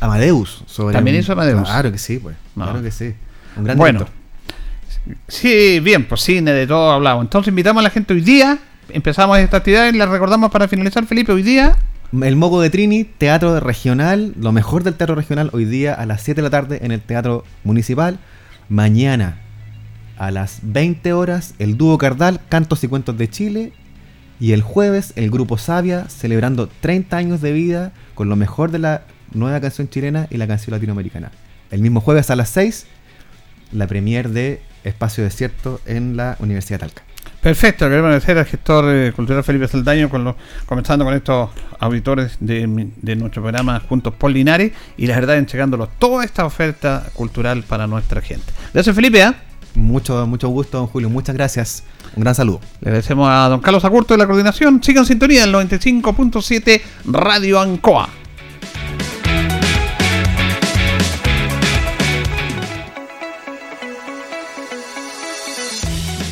Amadeus. 0.00 0.62
sobre 0.66 0.94
También 0.94 1.16
un- 1.16 1.22
hizo 1.22 1.32
Amadeus. 1.32 1.62
Claro 1.68 1.92
que 1.92 1.98
sí, 1.98 2.18
pues. 2.18 2.36
No. 2.54 2.64
Claro 2.64 2.82
que 2.82 2.90
sí. 2.90 3.14
Un 3.56 3.64
gran 3.64 3.76
Bueno, 3.78 4.00
director. 4.00 5.18
sí, 5.28 5.80
bien, 5.80 6.06
pues 6.06 6.20
cine, 6.22 6.52
de 6.52 6.66
todo 6.66 6.90
hablamos. 6.92 7.24
Entonces 7.24 7.48
invitamos 7.48 7.80
a 7.80 7.84
la 7.84 7.90
gente 7.90 8.14
hoy 8.14 8.20
día. 8.20 8.58
Empezamos 8.90 9.38
esta 9.38 9.58
actividad 9.58 9.92
y 9.92 9.96
la 9.96 10.06
recordamos 10.06 10.50
para 10.50 10.68
finalizar, 10.68 11.04
Felipe. 11.06 11.32
Hoy 11.32 11.42
día, 11.42 11.76
El 12.12 12.36
Moco 12.36 12.60
de 12.60 12.70
Trini, 12.70 13.04
teatro 13.04 13.58
regional, 13.60 14.34
lo 14.38 14.52
mejor 14.52 14.82
del 14.82 14.94
teatro 14.94 15.14
regional, 15.14 15.50
hoy 15.52 15.64
día 15.66 15.94
a 15.94 16.06
las 16.06 16.22
7 16.22 16.40
de 16.40 16.42
la 16.42 16.50
tarde 16.50 16.80
en 16.82 16.92
el 16.92 17.00
Teatro 17.00 17.44
Municipal. 17.64 18.18
Mañana 18.68 19.38
a 20.18 20.30
las 20.30 20.60
20 20.62 21.12
horas, 21.12 21.54
el 21.58 21.76
dúo 21.76 21.96
Cardal, 21.98 22.40
Cantos 22.48 22.82
y 22.84 22.88
Cuentos 22.88 23.16
de 23.18 23.28
Chile. 23.28 23.72
Y 24.40 24.52
el 24.52 24.62
jueves, 24.62 25.12
el 25.16 25.30
grupo 25.30 25.58
Sabia, 25.58 26.08
celebrando 26.08 26.68
30 26.80 27.16
años 27.16 27.40
de 27.40 27.52
vida 27.52 27.92
con 28.14 28.28
lo 28.28 28.36
mejor 28.36 28.70
de 28.70 28.78
la 28.78 29.02
nueva 29.32 29.60
canción 29.60 29.88
chilena 29.88 30.26
y 30.30 30.36
la 30.36 30.46
canción 30.46 30.72
latinoamericana. 30.72 31.30
El 31.70 31.80
mismo 31.80 32.00
jueves 32.00 32.30
a 32.30 32.36
las 32.36 32.48
6, 32.50 32.86
la 33.72 33.86
premier 33.86 34.30
de 34.30 34.60
Espacio 34.84 35.24
Desierto 35.24 35.80
en 35.86 36.16
la 36.16 36.36
Universidad 36.40 36.80
de 36.80 36.86
Talca. 36.86 37.02
perfecto. 37.40 37.84
Agradecer 37.84 38.38
al 38.38 38.46
gestor 38.46 38.84
eh, 38.88 39.12
cultural 39.14 39.44
Felipe 39.44 39.68
Saldaño, 39.68 40.08
con 40.08 40.24
los, 40.24 40.36
comenzando 40.66 41.04
con 41.04 41.14
estos 41.14 41.50
auditores 41.78 42.36
de, 42.40 42.66
nuestro 42.66 43.42
programa 43.42 43.80
Juntos 43.80 44.14
por 44.14 44.30
Linares 44.30 44.72
y 44.96 45.06
la 45.06 45.14
verdad 45.14 45.36
entregándolos 45.36 45.90
toda 45.98 46.24
esta 46.24 46.44
oferta 46.44 47.06
cultural 47.14 47.62
para 47.62 47.86
nuestra 47.86 48.20
gente. 48.20 48.46
Gracias, 48.72 48.94
Felipe. 48.94 49.22
¿ah? 49.22 49.34
Mucho, 49.74 50.26
mucho 50.26 50.48
gusto, 50.48 50.78
don 50.78 50.86
Julio. 50.88 51.08
Muchas 51.10 51.34
gracias. 51.36 51.84
Un 52.16 52.22
gran 52.22 52.34
saludo. 52.34 52.60
Le 52.80 52.88
agradecemos 52.88 53.28
a 53.30 53.48
don 53.48 53.60
Carlos 53.60 53.84
Agurto 53.84 54.14
de 54.14 54.18
la 54.18 54.26
coordinación. 54.26 54.82
Sigan 54.82 55.02
en 55.02 55.06
sintonía 55.06 55.42
del 55.42 55.54
95.7 55.54 56.80
Radio 57.04 57.60
Ancoa. 57.60 58.08